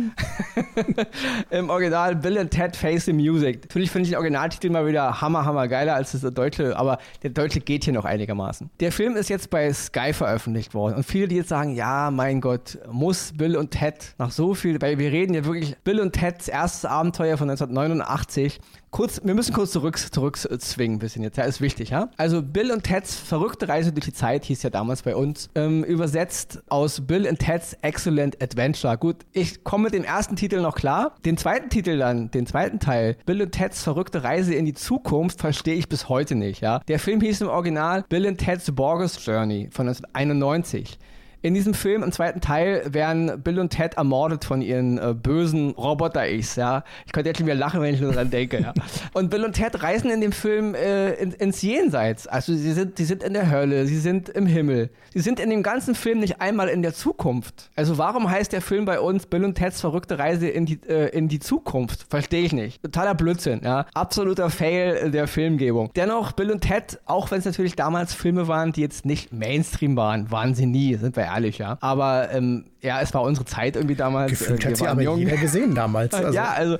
im 1.49 1.69
Original 1.71 2.15
Bill 2.15 2.37
und 2.37 2.51
Ted 2.51 2.75
Face 2.75 3.05
the 3.05 3.13
Music. 3.13 3.61
Natürlich 3.63 3.89
finde 3.89 4.03
ich 4.03 4.09
den 4.11 4.17
Originaltitel 4.17 4.69
mal 4.69 4.85
wieder 4.85 5.19
hammer, 5.19 5.43
hammer 5.43 5.67
geiler 5.67 5.95
als 5.95 6.11
das 6.11 6.21
deutsche, 6.33 6.77
aber 6.77 6.99
der 7.23 7.31
deutsche 7.31 7.59
geht 7.59 7.83
hier 7.83 7.93
noch 7.93 8.05
einigermaßen. 8.05 8.69
Der 8.79 8.91
Film 8.91 9.15
ist 9.15 9.29
jetzt 9.29 9.49
bei 9.49 9.73
Sky 9.73 10.13
veröffentlicht 10.13 10.75
worden 10.75 10.95
und 10.95 11.03
viele, 11.03 11.27
die 11.27 11.37
jetzt 11.37 11.49
sagen, 11.49 11.75
ja, 11.75 12.11
mein 12.11 12.41
Gott, 12.41 12.77
muss 12.91 13.33
Bill 13.35 13.57
und 13.57 13.71
Ted 13.71 14.13
nach 14.19 14.31
so 14.31 14.53
viel, 14.53 14.79
weil 14.79 14.99
wir 14.99 15.11
reden 15.11 15.33
ja 15.33 15.43
wirklich 15.43 15.75
Bill 15.83 15.99
und 15.99 16.13
Teds 16.13 16.47
erstes 16.47 16.85
Abenteuer 16.85 17.37
von 17.37 17.49
1989 17.49 18.59
kurz, 18.91 19.21
wir 19.23 19.33
müssen 19.33 19.53
kurz 19.53 19.71
zurück, 19.71 19.97
zurückzwingen 19.97 20.97
ein 20.97 20.99
bisschen 20.99 21.23
jetzt. 21.23 21.37
Ja, 21.37 21.45
ist 21.45 21.61
wichtig, 21.61 21.89
ja? 21.89 22.09
Also 22.17 22.41
Bill 22.41 22.71
und 22.71 22.83
Ted's 22.83 23.15
verrückte 23.15 23.67
Reise 23.67 23.91
durch 23.91 24.05
die 24.05 24.13
Zeit 24.13 24.45
hieß 24.45 24.63
ja 24.63 24.69
damals 24.69 25.01
bei 25.01 25.15
uns. 25.15 25.49
Ähm, 25.55 25.83
übersetzt 25.83 26.61
aus 26.69 27.01
Bill 27.01 27.27
and 27.27 27.39
Ted's 27.39 27.75
Excellent 27.81 28.41
Adventure. 28.41 28.97
Gut, 28.97 29.17
ich 29.31 29.63
komme 29.63 29.85
mit 29.85 29.93
dem 29.93 30.03
ersten 30.03 30.35
Titel 30.35 30.61
noch 30.61 30.75
klar. 30.75 31.15
Den 31.25 31.37
zweiten 31.37 31.69
Titel 31.69 31.97
dann, 31.97 32.29
den 32.31 32.45
zweiten 32.45 32.79
Teil, 32.79 33.17
Bill 33.25 33.41
und 33.41 33.51
Ted's 33.51 33.81
verrückte 33.81 34.23
Reise 34.23 34.53
in 34.53 34.65
die 34.65 34.73
Zukunft, 34.73 35.39
verstehe 35.39 35.75
ich 35.75 35.89
bis 35.89 36.09
heute 36.09 36.35
nicht, 36.35 36.61
ja? 36.61 36.79
Der 36.87 36.99
Film 36.99 37.21
hieß 37.21 37.41
im 37.41 37.47
Original 37.47 38.03
Bill 38.09 38.27
and 38.27 38.37
Ted's 38.37 38.71
Borges 38.71 39.25
Journey 39.25 39.69
von 39.71 39.87
1991. 39.87 40.99
In 41.43 41.53
diesem 41.53 41.73
Film, 41.73 42.03
im 42.03 42.11
zweiten 42.11 42.39
Teil, 42.39 42.83
werden 42.93 43.41
Bill 43.41 43.59
und 43.59 43.69
Ted 43.69 43.95
ermordet 43.95 44.45
von 44.45 44.61
ihren 44.61 44.97
äh, 44.97 45.13
bösen 45.13 45.71
Roboter-Ichs, 45.71 46.55
ja. 46.55 46.83
Ich 47.05 47.11
könnte 47.11 47.29
jetzt 47.29 47.37
schon 47.37 47.47
wieder 47.47 47.55
lachen, 47.55 47.81
wenn 47.81 47.93
ich 47.95 48.01
nur 48.01 48.11
dran 48.11 48.29
denke, 48.29 48.61
ja. 48.61 48.73
Und 49.13 49.29
Bill 49.29 49.43
und 49.43 49.53
Ted 49.53 49.81
reisen 49.81 50.09
in 50.09 50.21
dem 50.21 50.31
Film 50.31 50.75
äh, 50.75 51.13
in, 51.13 51.31
ins 51.33 51.61
Jenseits. 51.61 52.27
Also 52.27 52.53
sie 52.53 52.71
sind, 52.73 52.97
sie 52.97 53.05
sind 53.05 53.23
in 53.23 53.33
der 53.33 53.49
Hölle, 53.51 53.85
sie 53.85 53.97
sind 53.97 54.29
im 54.29 54.45
Himmel. 54.45 54.89
Sie 55.13 55.19
sind 55.19 55.39
in 55.39 55.49
dem 55.49 55.63
ganzen 55.63 55.95
Film 55.95 56.19
nicht 56.19 56.39
einmal 56.39 56.69
in 56.69 56.81
der 56.81 56.93
Zukunft. 56.93 57.69
Also 57.75 57.97
warum 57.97 58.29
heißt 58.29 58.53
der 58.53 58.61
Film 58.61 58.85
bei 58.85 58.99
uns 58.99 59.25
Bill 59.25 59.43
und 59.43 59.55
Teds 59.55 59.81
verrückte 59.81 60.17
Reise 60.19 60.47
in 60.47 60.65
die, 60.65 60.79
äh, 60.87 61.09
in 61.09 61.27
die 61.27 61.39
Zukunft? 61.39 62.05
Verstehe 62.09 62.43
ich 62.43 62.53
nicht. 62.53 62.81
Totaler 62.83 63.15
Blödsinn, 63.15 63.61
ja. 63.63 63.85
Absoluter 63.93 64.49
Fail 64.49 65.11
der 65.11 65.27
Filmgebung. 65.27 65.91
Dennoch, 65.95 66.31
Bill 66.31 66.51
und 66.51 66.61
Ted, 66.61 66.99
auch 67.05 67.31
wenn 67.31 67.39
es 67.39 67.45
natürlich 67.45 67.75
damals 67.75 68.13
Filme 68.13 68.47
waren, 68.47 68.71
die 68.71 68.81
jetzt 68.81 69.05
nicht 69.05 69.33
Mainstream 69.33 69.95
waren, 69.97 70.31
waren 70.31 70.55
sie 70.55 70.65
nie, 70.65 70.95
sind 70.95 71.15
wir 71.15 71.30
ehrlich, 71.33 71.57
ja. 71.57 71.77
Aber 71.81 72.31
ähm, 72.31 72.70
ja, 72.81 72.99
es 73.01 73.13
war 73.13 73.21
unsere 73.21 73.45
Zeit 73.45 73.75
irgendwie 73.75 73.95
damals. 73.95 74.31
Gefühlt 74.31 74.65
hat 74.65 74.77
sie 74.77 74.87
aber 74.87 75.01
jung. 75.01 75.17
jeder 75.17 75.37
gesehen 75.37 75.75
damals. 75.75 76.11
Also. 76.21 76.33
Ja, 76.33 76.51
also 76.51 76.77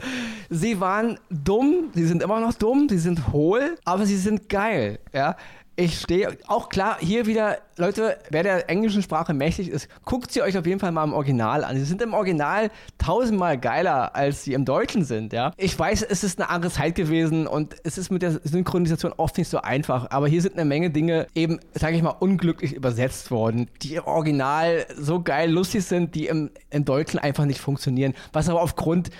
sie 0.50 0.79
waren 0.79 1.17
dumm, 1.29 1.89
sie 1.93 2.05
sind 2.05 2.22
immer 2.22 2.39
noch 2.39 2.53
dumm, 2.53 2.88
sie 2.89 3.00
sind 3.00 3.31
hohl, 3.31 3.77
aber 3.86 4.05
sie 4.05 4.17
sind 4.17 4.50
geil, 4.50 5.00
ja 5.13 5.36
ich 5.81 6.00
stehe 6.00 6.38
auch 6.48 6.70
klar 6.70 6.98
hier 7.00 7.25
wieder, 7.25 7.58
Leute, 7.77 8.17
wer 8.29 8.43
der 8.43 8.70
englischen 8.70 9.01
Sprache 9.01 9.34
mächtig 9.34 9.70
ist, 9.70 9.88
guckt 10.05 10.31
sie 10.31 10.41
euch 10.41 10.58
auf 10.58 10.65
jeden 10.65 10.79
Fall 10.79 10.91
mal 10.91 11.03
im 11.05 11.13
Original 11.13 11.63
an. 11.63 11.77
Sie 11.77 11.86
sind 11.86 12.01
im 12.01 12.13
Original 12.13 12.70
tausendmal 12.98 13.58
geiler, 13.58 14.15
als 14.15 14.43
sie 14.43 14.53
im 14.53 14.65
Deutschen 14.65 15.05
sind, 15.05 15.34
ja. 15.34 15.53
Ich 15.58 15.77
weiß, 15.77 16.03
es 16.03 16.24
ist 16.24 16.39
eine 16.39 16.50
andere 16.50 16.72
Zeit 16.72 16.96
gewesen 16.96 17.48
und 17.48 17.75
es 17.84 17.98
ist 17.98 18.12
mit 18.12 18.22
der 18.22 18.39
Synchronisation 18.43 19.13
oft 19.15 19.38
nicht 19.38 19.50
so 19.50 19.62
einfach, 19.62 20.12
aber 20.12 20.27
hier 20.27 20.41
sind 20.41 20.53
eine 20.55 20.65
Menge 20.65 20.89
Dinge 20.89 21.27
eben, 21.34 21.60
sage 21.74 21.96
ich 21.96 22.03
mal, 22.03 22.12
unglücklich 22.12 22.74
übersetzt 22.74 23.31
worden, 23.31 23.70
die 23.81 23.96
im 23.96 24.03
Original 24.03 24.86
so 24.96 25.22
geil 25.22 25.50
lustig 25.50 25.86
sind, 25.91 26.15
die 26.15 26.25
im, 26.25 26.50
im 26.71 26.86
Deutschen 26.86 27.19
einfach 27.19 27.45
nicht 27.45 27.60
funktionieren, 27.60 28.13
was 28.33 28.50
aber 28.50 28.62
aufgrund 28.62 29.12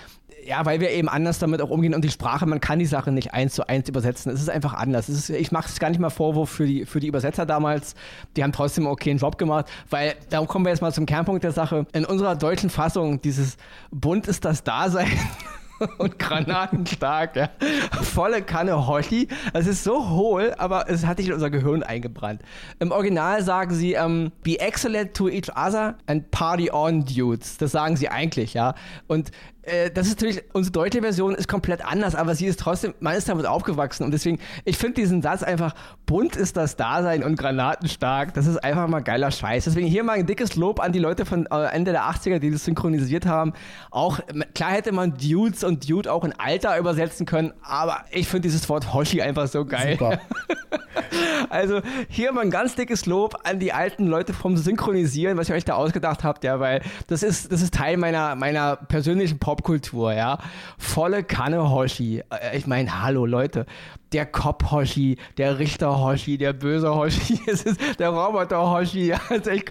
ja, 0.44 0.64
weil 0.64 0.80
wir 0.80 0.90
eben 0.90 1.08
anders 1.08 1.38
damit 1.38 1.62
auch 1.62 1.70
umgehen 1.70 1.94
und 1.94 2.04
die 2.04 2.10
Sprache, 2.10 2.46
man 2.46 2.60
kann 2.60 2.78
die 2.78 2.86
Sache 2.86 3.12
nicht 3.12 3.32
eins 3.32 3.54
zu 3.54 3.68
eins 3.68 3.88
übersetzen. 3.88 4.32
Es 4.32 4.40
ist 4.40 4.50
einfach 4.50 4.74
anders. 4.74 5.08
Ist, 5.08 5.30
ich 5.30 5.52
mache 5.52 5.68
es 5.68 5.78
gar 5.78 5.88
nicht 5.90 6.00
mal 6.00 6.10
Vorwurf 6.10 6.50
für 6.50 6.66
die, 6.66 6.84
für 6.84 7.00
die 7.00 7.06
Übersetzer 7.06 7.46
damals. 7.46 7.94
Die 8.36 8.42
haben 8.42 8.52
trotzdem 8.52 8.84
einen 8.84 8.92
okayen 8.92 9.18
Job 9.18 9.38
gemacht, 9.38 9.66
weil 9.90 10.14
da 10.30 10.44
kommen 10.44 10.64
wir 10.64 10.70
jetzt 10.70 10.82
mal 10.82 10.92
zum 10.92 11.06
Kernpunkt 11.06 11.44
der 11.44 11.52
Sache. 11.52 11.86
In 11.92 12.04
unserer 12.04 12.34
deutschen 12.34 12.70
Fassung, 12.70 13.20
dieses 13.20 13.56
Bunt 13.90 14.26
ist 14.26 14.44
das 14.44 14.64
Dasein. 14.64 15.06
und 15.98 16.18
granatenstark, 16.18 17.36
ja. 17.36 17.48
Volle 18.02 18.42
Kanne 18.42 18.86
Hoshi. 18.86 19.28
Es 19.52 19.66
ist 19.66 19.84
so 19.84 20.10
hohl, 20.10 20.54
aber 20.58 20.88
es 20.88 21.06
hat 21.06 21.18
sich 21.18 21.28
in 21.28 21.32
unser 21.32 21.50
Gehirn 21.50 21.82
eingebrannt. 21.82 22.42
Im 22.78 22.90
Original 22.90 23.42
sagen 23.42 23.74
sie, 23.74 23.94
ähm, 23.94 24.32
be 24.42 24.58
excellent 24.58 25.14
to 25.14 25.28
each 25.28 25.50
other 25.50 25.96
and 26.06 26.30
party 26.30 26.70
on, 26.70 27.04
dudes. 27.04 27.56
Das 27.58 27.72
sagen 27.72 27.96
sie 27.96 28.08
eigentlich, 28.08 28.54
ja. 28.54 28.74
Und 29.06 29.30
äh, 29.62 29.90
das 29.90 30.08
ist 30.08 30.20
natürlich, 30.20 30.42
unsere 30.52 30.72
deutsche 30.72 31.00
Version 31.00 31.34
ist 31.34 31.48
komplett 31.48 31.84
anders, 31.84 32.14
aber 32.14 32.34
sie 32.34 32.46
ist 32.46 32.60
trotzdem, 32.60 32.94
man 33.00 33.14
ist 33.14 33.28
damit 33.28 33.46
aufgewachsen 33.46 34.04
und 34.04 34.10
deswegen, 34.10 34.38
ich 34.64 34.76
finde 34.76 34.94
diesen 35.00 35.22
Satz 35.22 35.42
einfach, 35.42 35.74
bunt 36.06 36.36
ist 36.36 36.56
das 36.56 36.76
Dasein 36.76 37.22
und 37.22 37.36
granatenstark, 37.36 38.34
das 38.34 38.46
ist 38.46 38.62
einfach 38.62 38.88
mal 38.88 39.00
geiler 39.00 39.30
Scheiß. 39.30 39.64
Deswegen 39.64 39.86
hier 39.86 40.02
mal 40.04 40.18
ein 40.18 40.26
dickes 40.26 40.56
Lob 40.56 40.80
an 40.80 40.92
die 40.92 40.98
Leute 40.98 41.24
von 41.24 41.46
äh, 41.46 41.66
Ende 41.72 41.92
der 41.92 42.02
80er, 42.02 42.38
die 42.38 42.50
das 42.50 42.64
synchronisiert 42.64 43.26
haben. 43.26 43.52
Auch, 43.90 44.20
klar 44.54 44.72
hätte 44.72 44.92
man 44.92 45.14
Dudes 45.16 45.62
und 45.64 45.88
Dude 45.88 46.12
auch 46.12 46.24
in 46.24 46.32
Alter 46.38 46.78
übersetzen 46.78 47.26
können, 47.26 47.52
aber 47.62 48.04
ich 48.10 48.28
finde 48.28 48.48
dieses 48.48 48.68
Wort 48.68 48.92
Hoshi 48.92 49.22
einfach 49.22 49.46
so 49.46 49.64
geil. 49.64 49.96
Super. 49.98 50.18
Also 51.50 51.80
hier 52.08 52.32
mal 52.32 52.42
ein 52.42 52.50
ganz 52.50 52.74
dickes 52.74 53.06
Lob 53.06 53.36
an 53.44 53.58
die 53.58 53.72
alten 53.72 54.06
Leute 54.06 54.32
vom 54.32 54.56
Synchronisieren, 54.56 55.36
was 55.36 55.48
ihr 55.48 55.54
euch 55.54 55.64
da 55.64 55.74
ausgedacht 55.74 56.24
habt, 56.24 56.44
ja, 56.44 56.60
weil 56.60 56.82
das 57.08 57.22
ist, 57.22 57.52
das 57.52 57.62
ist 57.62 57.74
Teil 57.74 57.96
meiner, 57.96 58.34
meiner 58.34 58.76
persönlichen 58.76 59.38
Popkultur, 59.52 60.14
ja. 60.14 60.38
Volle 60.78 61.24
Kanne 61.24 61.70
Hoshi. 61.70 62.22
Äh, 62.30 62.56
ich 62.56 62.66
meine, 62.66 63.02
hallo 63.02 63.26
Leute, 63.26 63.66
der 64.12 64.26
Cop 64.26 64.70
Hoshi, 64.70 65.16
der 65.38 65.58
Richter 65.58 65.98
Hoshi, 65.98 66.38
der 66.38 66.52
böse 66.52 66.94
Hoshi, 66.94 67.40
es 67.46 67.62
ist 67.62 67.80
der 67.98 68.10
Roboter 68.10 68.70
Hoshi. 68.70 69.12
Also 69.28 69.50
ich, 69.50 69.64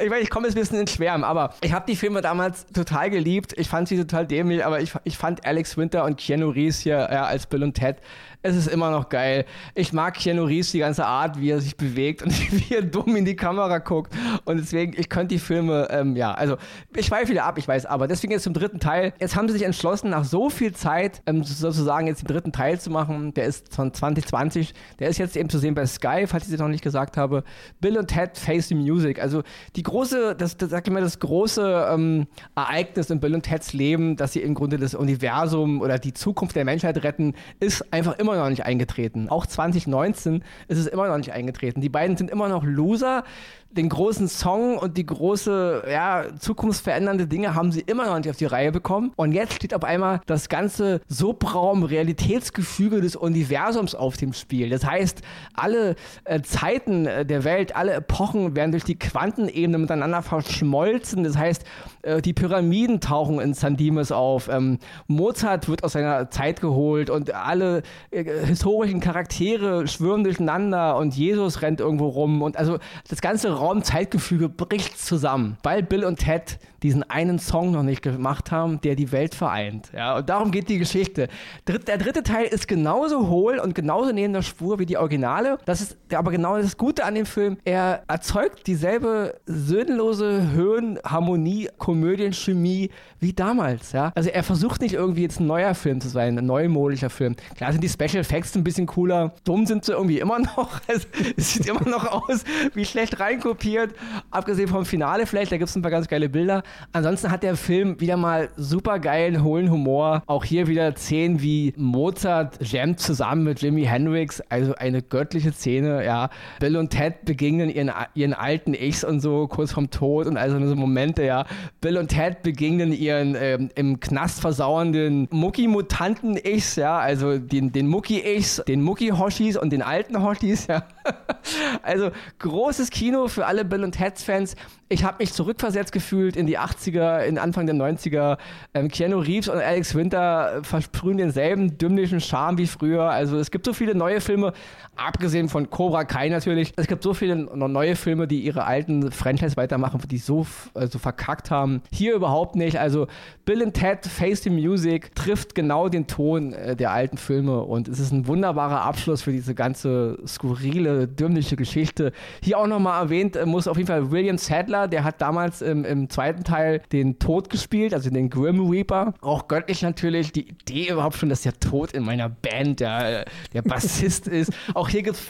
ich, 0.00 0.12
ich 0.12 0.30
komme 0.30 0.46
jetzt 0.46 0.56
ein 0.56 0.60
bisschen 0.60 0.80
ins 0.80 0.92
Schwärmen, 0.92 1.24
aber 1.24 1.54
ich 1.62 1.72
habe 1.72 1.84
die 1.88 1.96
Filme 1.96 2.20
damals 2.20 2.66
total 2.66 3.10
geliebt. 3.10 3.52
Ich 3.56 3.68
fand 3.68 3.88
sie 3.88 3.96
total 3.96 4.26
dämlich, 4.26 4.64
aber 4.64 4.80
ich, 4.80 4.92
ich 5.04 5.18
fand 5.18 5.44
Alex 5.44 5.76
Winter 5.76 6.04
und 6.04 6.18
Keanu 6.18 6.50
Reeves 6.50 6.80
hier 6.80 7.08
ja, 7.10 7.24
als 7.24 7.46
Bill 7.46 7.62
und 7.62 7.74
Ted 7.74 7.96
es 8.42 8.56
ist 8.56 8.68
immer 8.68 8.90
noch 8.90 9.08
geil. 9.08 9.44
Ich 9.74 9.92
mag 9.92 10.14
Keanu 10.14 10.44
Reeves, 10.44 10.70
die 10.70 10.78
ganze 10.78 11.04
Art, 11.04 11.40
wie 11.40 11.50
er 11.50 11.60
sich 11.60 11.76
bewegt 11.76 12.22
und 12.22 12.30
wie 12.70 12.74
er 12.74 12.82
dumm 12.82 13.16
in 13.16 13.24
die 13.24 13.36
Kamera 13.36 13.78
guckt. 13.78 14.14
Und 14.44 14.58
deswegen, 14.58 14.94
ich 14.96 15.08
könnte 15.08 15.34
die 15.34 15.40
Filme, 15.40 15.88
ähm, 15.90 16.14
ja, 16.14 16.32
also 16.32 16.56
ich 16.94 17.06
schweife 17.06 17.30
wieder 17.30 17.44
ab, 17.44 17.58
ich 17.58 17.66
weiß, 17.66 17.86
aber 17.86 18.06
deswegen 18.06 18.32
jetzt 18.32 18.44
zum 18.44 18.54
dritten 18.54 18.78
Teil. 18.78 19.12
Jetzt 19.18 19.34
haben 19.34 19.48
sie 19.48 19.54
sich 19.54 19.64
entschlossen, 19.64 20.10
nach 20.10 20.24
so 20.24 20.50
viel 20.50 20.72
Zeit 20.72 21.20
ähm, 21.26 21.42
sozusagen 21.42 22.06
jetzt 22.06 22.22
den 22.22 22.28
dritten 22.28 22.52
Teil 22.52 22.80
zu 22.80 22.90
machen. 22.90 23.34
Der 23.34 23.46
ist 23.46 23.74
von 23.74 23.87
2020. 23.92 24.74
Der 24.98 25.08
ist 25.08 25.18
jetzt 25.18 25.36
eben 25.36 25.48
zu 25.48 25.58
sehen 25.58 25.74
bei 25.74 25.86
Sky, 25.86 26.26
falls 26.26 26.46
ich 26.46 26.54
es 26.54 26.60
noch 26.60 26.68
nicht 26.68 26.84
gesagt 26.84 27.16
habe. 27.16 27.44
Bill 27.80 27.98
und 27.98 28.08
Ted 28.08 28.36
Face 28.36 28.68
the 28.68 28.74
Music. 28.74 29.20
Also 29.20 29.42
die 29.76 29.82
große, 29.82 30.34
das, 30.36 30.56
das 30.56 30.70
sag 30.70 30.86
ich 30.86 30.92
mal, 30.92 31.00
das 31.00 31.18
große 31.18 31.88
ähm, 31.92 32.26
Ereignis 32.54 33.10
in 33.10 33.20
Bill 33.20 33.34
und 33.34 33.42
Teds 33.42 33.72
Leben, 33.72 34.16
dass 34.16 34.32
sie 34.32 34.40
im 34.40 34.54
Grunde 34.54 34.78
das 34.78 34.94
Universum 34.94 35.80
oder 35.80 35.98
die 35.98 36.14
Zukunft 36.14 36.56
der 36.56 36.64
Menschheit 36.64 37.02
retten, 37.02 37.34
ist 37.60 37.92
einfach 37.92 38.18
immer 38.18 38.36
noch 38.36 38.48
nicht 38.48 38.64
eingetreten. 38.64 39.28
Auch 39.28 39.46
2019 39.46 40.42
ist 40.68 40.78
es 40.78 40.86
immer 40.86 41.08
noch 41.08 41.16
nicht 41.16 41.32
eingetreten. 41.32 41.80
Die 41.80 41.88
beiden 41.88 42.16
sind 42.16 42.30
immer 42.30 42.48
noch 42.48 42.64
Loser 42.64 43.24
den 43.70 43.88
großen 43.88 44.28
Song 44.28 44.78
und 44.78 44.96
die 44.96 45.04
große, 45.04 45.84
ja, 45.90 46.24
zukunftsverändernde 46.38 47.26
Dinge 47.26 47.54
haben 47.54 47.70
sie 47.70 47.80
immer 47.80 48.06
noch 48.06 48.16
nicht 48.16 48.30
auf 48.30 48.36
die 48.36 48.46
Reihe 48.46 48.72
bekommen. 48.72 49.12
Und 49.16 49.32
jetzt 49.32 49.54
steht 49.54 49.74
auf 49.74 49.84
einmal 49.84 50.20
das 50.26 50.48
ganze 50.48 51.00
Subraum-Realitätsgefüge 51.08 53.00
des 53.00 53.14
Universums 53.14 53.77
auf 53.78 54.16
dem 54.16 54.32
Spiel. 54.32 54.70
Das 54.70 54.84
heißt, 54.84 55.22
alle 55.54 55.96
äh, 56.24 56.40
Zeiten 56.42 57.06
äh, 57.06 57.24
der 57.24 57.44
Welt, 57.44 57.76
alle 57.76 57.92
Epochen 57.92 58.56
werden 58.56 58.72
durch 58.72 58.84
die 58.84 58.98
Quantenebene 58.98 59.78
miteinander 59.78 60.22
verschmolzen. 60.22 61.24
Das 61.24 61.36
heißt, 61.36 61.64
äh, 62.02 62.22
die 62.22 62.32
Pyramiden 62.32 63.00
tauchen 63.00 63.40
in 63.40 63.54
San 63.54 63.76
Dimas 63.76 64.12
auf. 64.12 64.48
Ähm, 64.48 64.78
Mozart 65.06 65.68
wird 65.68 65.84
aus 65.84 65.92
seiner 65.92 66.30
Zeit 66.30 66.60
geholt 66.60 67.10
und 67.10 67.34
alle 67.34 67.82
äh, 68.10 68.24
historischen 68.46 69.00
Charaktere 69.00 69.86
schwirren 69.86 70.24
durcheinander 70.24 70.96
und 70.96 71.14
Jesus 71.14 71.62
rennt 71.62 71.80
irgendwo 71.80 72.08
rum. 72.08 72.42
Und 72.42 72.56
also 72.56 72.78
das 73.08 73.20
ganze 73.20 73.52
Raum-Zeitgefüge 73.52 74.48
bricht 74.48 74.98
zusammen, 74.98 75.56
weil 75.62 75.82
Bill 75.82 76.04
und 76.04 76.18
Ted 76.18 76.58
diesen 76.82 77.02
einen 77.02 77.38
Song 77.38 77.72
noch 77.72 77.82
nicht 77.82 78.02
gemacht 78.02 78.50
haben, 78.50 78.80
der 78.80 78.94
die 78.94 79.10
Welt 79.12 79.34
vereint. 79.34 79.90
Ja, 79.94 80.16
und 80.18 80.28
darum 80.28 80.50
geht 80.50 80.68
die 80.68 80.78
Geschichte. 80.78 81.28
Der 81.66 81.98
dritte 81.98 82.22
Teil 82.22 82.46
ist 82.46 82.68
genauso 82.68 83.28
hohl 83.28 83.58
und 83.58 83.74
genauso 83.74 84.12
neben 84.12 84.32
der 84.32 84.42
Spur 84.42 84.78
wie 84.78 84.86
die 84.86 84.96
Originale. 84.96 85.58
Das 85.64 85.80
ist 85.80 85.96
aber 86.14 86.30
genau 86.30 86.56
das 86.56 86.76
Gute 86.76 87.04
an 87.04 87.14
dem 87.14 87.26
Film. 87.26 87.56
Er 87.64 88.02
erzeugt 88.08 88.66
dieselbe 88.66 89.40
sinnlose 89.46 90.52
Höhen, 90.52 90.98
Harmonie, 91.04 91.68
Komödienchemie 91.78 92.90
wie 93.20 93.32
damals. 93.32 93.92
Ja? 93.92 94.12
Also 94.14 94.30
er 94.30 94.42
versucht 94.42 94.80
nicht 94.80 94.94
irgendwie 94.94 95.22
jetzt 95.22 95.40
ein 95.40 95.46
neuer 95.46 95.74
Film 95.74 96.00
zu 96.00 96.08
sein, 96.08 96.38
ein 96.38 96.46
neumodischer 96.46 97.10
Film. 97.10 97.36
Klar 97.56 97.72
sind 97.72 97.82
die 97.82 97.88
Special 97.88 98.18
Effects 98.20 98.54
ein 98.54 98.64
bisschen 98.64 98.86
cooler. 98.86 99.34
Dumm 99.44 99.66
sind 99.66 99.84
sie 99.84 99.92
irgendwie 99.92 100.20
immer 100.20 100.38
noch. 100.38 100.80
es 101.36 101.52
sieht 101.54 101.66
immer 101.66 101.88
noch 101.88 102.06
aus 102.06 102.44
wie 102.74 102.84
schlecht 102.84 103.20
reinkopiert. 103.20 103.94
Abgesehen 104.30 104.68
vom 104.68 104.84
Finale 104.84 105.26
vielleicht, 105.26 105.52
da 105.52 105.56
gibt 105.56 105.68
es 105.68 105.76
ein 105.76 105.82
paar 105.82 105.90
ganz 105.90 106.08
geile 106.08 106.28
Bilder. 106.28 106.62
Ansonsten 106.92 107.30
hat 107.30 107.42
der 107.42 107.56
Film 107.56 108.00
wieder 108.00 108.16
mal 108.16 108.50
super 108.56 108.98
geilen, 108.98 109.42
hohlen 109.42 109.70
Humor. 109.70 110.22
Auch 110.26 110.44
hier 110.44 110.66
wieder 110.66 110.94
Szenen 110.96 111.42
wie 111.42 111.74
Mozart 111.76 112.58
jammt 112.60 113.00
zusammen 113.00 113.44
mit 113.44 113.60
Jimi 113.60 113.84
Hendrix, 113.84 114.40
also 114.48 114.74
eine 114.74 115.02
göttliche 115.02 115.52
Szene, 115.52 116.04
ja. 116.04 116.30
Bill 116.60 116.76
und 116.76 116.90
Ted 116.90 117.24
begegnen 117.24 117.68
ihren, 117.70 117.90
ihren 118.14 118.34
alten 118.34 118.74
Ichs 118.74 119.04
und 119.04 119.20
so 119.20 119.46
kurz 119.48 119.72
vorm 119.72 119.90
Tod 119.90 120.26
und 120.26 120.36
also 120.36 120.58
so 120.66 120.76
Momente, 120.76 121.24
ja. 121.24 121.46
Bill 121.80 121.96
und 121.96 122.08
Ted 122.08 122.42
begegnen 122.42 122.92
ihren 122.92 123.07
ähm, 123.08 123.70
im 123.74 124.00
Knast 124.00 124.40
versauernden 124.40 125.28
Mucki-Mutanten-Ichs, 125.30 126.76
ja, 126.76 126.98
also 126.98 127.38
den, 127.38 127.72
den 127.72 127.86
Mucki-Ichs, 127.86 128.62
den 128.66 128.82
Mucki-Hoshis 128.82 129.56
und 129.56 129.70
den 129.70 129.82
alten 129.82 130.22
Hoshis, 130.22 130.66
ja. 130.66 130.84
also 131.82 132.10
großes 132.38 132.90
Kino 132.90 133.28
für 133.28 133.46
alle 133.46 133.64
Bill 133.64 133.84
und 133.84 133.92
Ted-Fans 133.92 134.56
ich 134.90 135.04
habe 135.04 135.18
mich 135.20 135.32
zurückversetzt 135.32 135.92
gefühlt 135.92 136.36
in 136.36 136.46
die 136.46 136.58
80er, 136.58 137.20
in 137.20 137.38
Anfang 137.38 137.66
der 137.66 137.74
90er. 137.74 138.38
Ähm, 138.72 138.88
Keanu 138.88 139.18
Reeves 139.18 139.48
und 139.48 139.58
Alex 139.58 139.94
Winter 139.94 140.60
versprühen 140.62 141.18
denselben 141.18 141.76
dümmlichen 141.76 142.20
Charme 142.20 142.58
wie 142.58 142.66
früher. 142.66 143.04
Also 143.04 143.38
es 143.38 143.50
gibt 143.50 143.66
so 143.66 143.72
viele 143.72 143.94
neue 143.94 144.20
Filme, 144.20 144.52
abgesehen 144.96 145.48
von 145.48 145.68
Cobra 145.68 146.04
Kai 146.04 146.30
natürlich. 146.30 146.72
Es 146.76 146.86
gibt 146.86 147.02
so 147.02 147.12
viele 147.12 147.36
neue 147.36 147.96
Filme, 147.96 148.26
die 148.26 148.40
ihre 148.40 148.64
alten 148.64 149.12
Franchise 149.12 149.56
weitermachen, 149.56 150.00
die 150.10 150.18
so 150.18 150.46
also 150.74 150.98
verkackt 150.98 151.50
haben. 151.50 151.82
Hier 151.92 152.14
überhaupt 152.14 152.56
nicht. 152.56 152.78
Also 152.78 152.97
Bill 153.44 153.62
and 153.62 153.74
Ted 153.74 154.04
Face 154.04 154.42
the 154.42 154.50
Music 154.50 155.14
trifft 155.14 155.54
genau 155.54 155.88
den 155.88 156.06
Ton 156.06 156.52
äh, 156.52 156.74
der 156.74 156.90
alten 156.90 157.18
Filme 157.18 157.62
und 157.62 157.88
es 157.88 158.00
ist 158.00 158.12
ein 158.12 158.26
wunderbarer 158.26 158.82
Abschluss 158.82 159.22
für 159.22 159.32
diese 159.32 159.54
ganze 159.54 160.18
skurrile, 160.26 161.06
dümmliche 161.06 161.56
Geschichte. 161.56 162.12
Hier 162.42 162.58
auch 162.58 162.66
nochmal 162.66 163.02
erwähnt, 163.02 163.36
äh, 163.36 163.46
muss 163.46 163.68
auf 163.68 163.76
jeden 163.76 163.86
Fall 163.86 164.10
William 164.10 164.38
Sadler 164.38 164.88
der 164.88 165.04
hat 165.04 165.20
damals 165.20 165.62
im, 165.62 165.84
im 165.84 166.10
zweiten 166.10 166.44
Teil 166.44 166.82
den 166.92 167.18
Tod 167.18 167.50
gespielt, 167.50 167.94
also 167.94 168.10
den 168.10 168.30
Grim 168.30 168.68
Reaper. 168.68 169.14
Auch 169.20 169.48
göttlich 169.48 169.82
natürlich. 169.82 170.32
Die 170.32 170.48
Idee 170.48 170.90
überhaupt 170.90 171.16
schon, 171.16 171.28
dass 171.28 171.42
der 171.42 171.58
Tod 171.58 171.92
in 171.92 172.04
meiner 172.04 172.28
Band 172.28 172.80
der, 172.80 173.24
der 173.52 173.62
Bassist 173.62 174.26
ist. 174.28 174.52
Auch 174.74 174.88
hier 174.88 175.02
gibt 175.02 175.16
es 175.16 175.22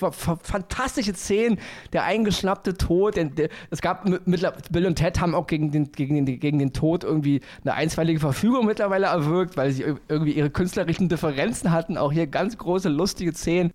fantastische 0.43 1.15
Szenen. 1.15 1.59
Der 1.93 2.05
eingeschnappte 2.05 2.77
Tod. 2.77 3.17
Der, 3.17 3.25
der, 3.27 3.49
es 3.71 3.81
gab 3.81 4.05
Bill 4.05 4.87
und 4.87 4.97
Ted 4.97 5.21
haben 5.21 5.35
auch 5.35 5.47
gegen 5.47 5.71
den, 5.71 5.93
gegen, 5.93 6.25
den, 6.25 6.41
gegen 6.41 6.59
den 6.59 6.73
Tod 6.73 7.05
irgendwie 7.05 7.41
eine 7.65 7.75
einstweilige 7.75 8.21
Verfügung 8.21 8.67
mittlerweile 8.67 9.07
erwirkt, 9.07 9.57
weil 9.57 9.73
sie 9.73 9.85
irgendwie 10.09 10.33
ihre 10.33 10.51
künstlerischen 10.51 11.09
Differenzen 11.09 11.73
hatten. 11.73 11.97
Auch 11.97 12.13
hier 12.13 12.27
ganz 12.27 12.57
große, 12.57 12.89
lustige 12.89 13.33
Szenen. 13.33 13.73